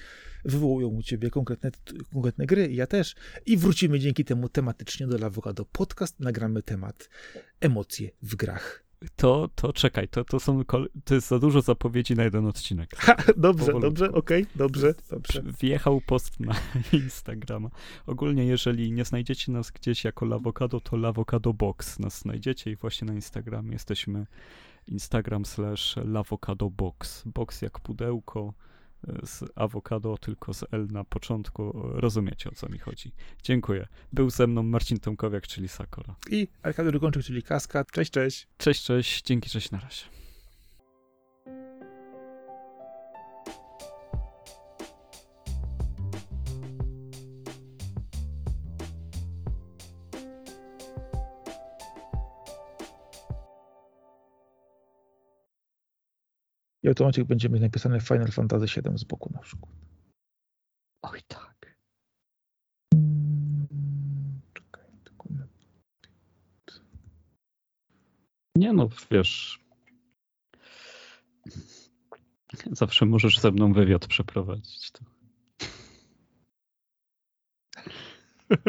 [0.45, 1.71] wywołują u ciebie konkretne,
[2.13, 3.15] konkretne gry, ja też.
[3.45, 7.09] I wrócimy dzięki temu tematycznie do Lawokado Podcast, nagramy temat
[7.59, 8.90] emocje w grach.
[9.15, 10.63] To, to czekaj, to, to są,
[11.05, 12.95] to jest za dużo zapowiedzi na jeden odcinek.
[13.01, 13.79] Ha, dobrze, Powolutku.
[13.79, 15.43] dobrze, okej, okay, dobrze, dobrze.
[15.61, 16.55] Wjechał post na
[17.03, 17.69] Instagrama.
[18.05, 23.07] Ogólnie, jeżeli nie znajdziecie nas gdzieś jako Lawokado, to Lawokado Box nas znajdziecie i właśnie
[23.07, 24.25] na Instagramie jesteśmy
[24.87, 25.95] Instagram slash
[26.71, 27.23] box.
[27.25, 28.53] Box jak pudełko
[29.23, 31.71] z awokado, tylko z L na początku.
[31.93, 33.11] Rozumiecie, o co mi chodzi.
[33.43, 33.87] Dziękuję.
[34.13, 36.15] Był ze mną Marcin Tomkowiak, czyli Sakora.
[36.29, 37.85] I Arkadiusz Gończyk, czyli Kaska.
[37.85, 38.47] Cześć, cześć.
[38.57, 39.21] Cześć, cześć.
[39.23, 40.20] Dzięki, cześć, na razie.
[56.83, 59.71] I automatycznie będzie mieć napisane Final Fantasy VII z boku na przykład.
[61.01, 61.77] Oj tak.
[64.53, 65.27] Czekaj, tylko
[68.55, 69.61] Nie no, wiesz.
[72.71, 74.91] Zawsze możesz ze mną wywiad przeprowadzić.
[74.91, 75.05] To.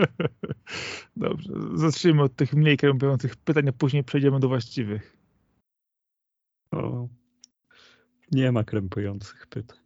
[1.16, 5.16] Dobrze, zacznijmy od tych mniej krępujących pytań, a później przejdziemy do właściwych.
[6.70, 7.08] O.
[8.32, 9.78] Nie ma krępujących pytań.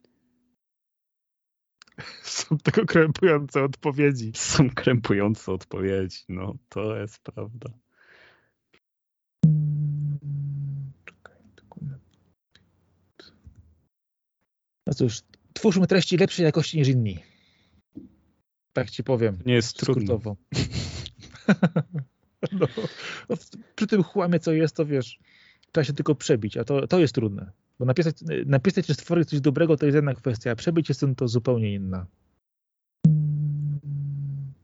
[2.23, 4.33] Są tylko krępujące odpowiedzi.
[4.35, 7.71] Są krępujące odpowiedzi, no to jest prawda.
[11.05, 11.37] Czekaj,
[14.87, 17.19] No cóż, twórzmy treści lepszej jakości niż inni.
[18.73, 19.39] Tak ci powiem.
[19.47, 20.21] Nie jest trudno.
[23.29, 23.37] no,
[23.77, 25.19] przy tym chłamie, co jest, to wiesz,
[25.73, 27.53] trzeba się tylko przebić, a to, to jest trudne.
[27.79, 28.17] Bo napisać,
[28.47, 32.07] napisać czy stworzyć coś dobrego to jest jedna kwestia, a przebyć jest to zupełnie inna.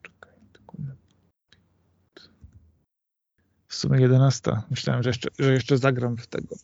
[0.02, 0.32] Czekaj,
[3.68, 4.52] w sumie 11.
[4.70, 6.56] Myślałem, że jeszcze, że jeszcze zagram w tego,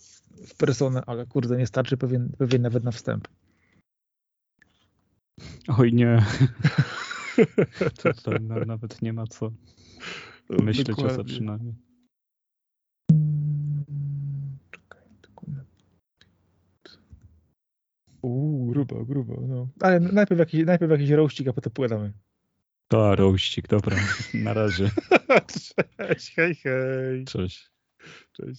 [0.47, 3.29] w personę, ale kurde, nie starczy pewien, pewien nawet na wstęp.
[5.69, 6.23] Oj nie.
[8.03, 9.53] To, to na, nawet nie ma co
[10.51, 11.13] myśleć Dokładnie.
[11.13, 11.75] o zaczynaniu.
[14.71, 15.65] Czekaj, tylko na-
[18.23, 19.69] Uuu, grubo, grubo, no.
[19.81, 22.13] Ale najpierw jakiś, najpierw jakiś rościk, a potem pogadamy.
[22.89, 23.97] To, rościk, dobra.
[24.35, 24.91] Na razie.
[25.99, 27.25] Cześć, hej, hej.
[27.25, 27.71] Cześć.
[28.33, 28.57] Cześć.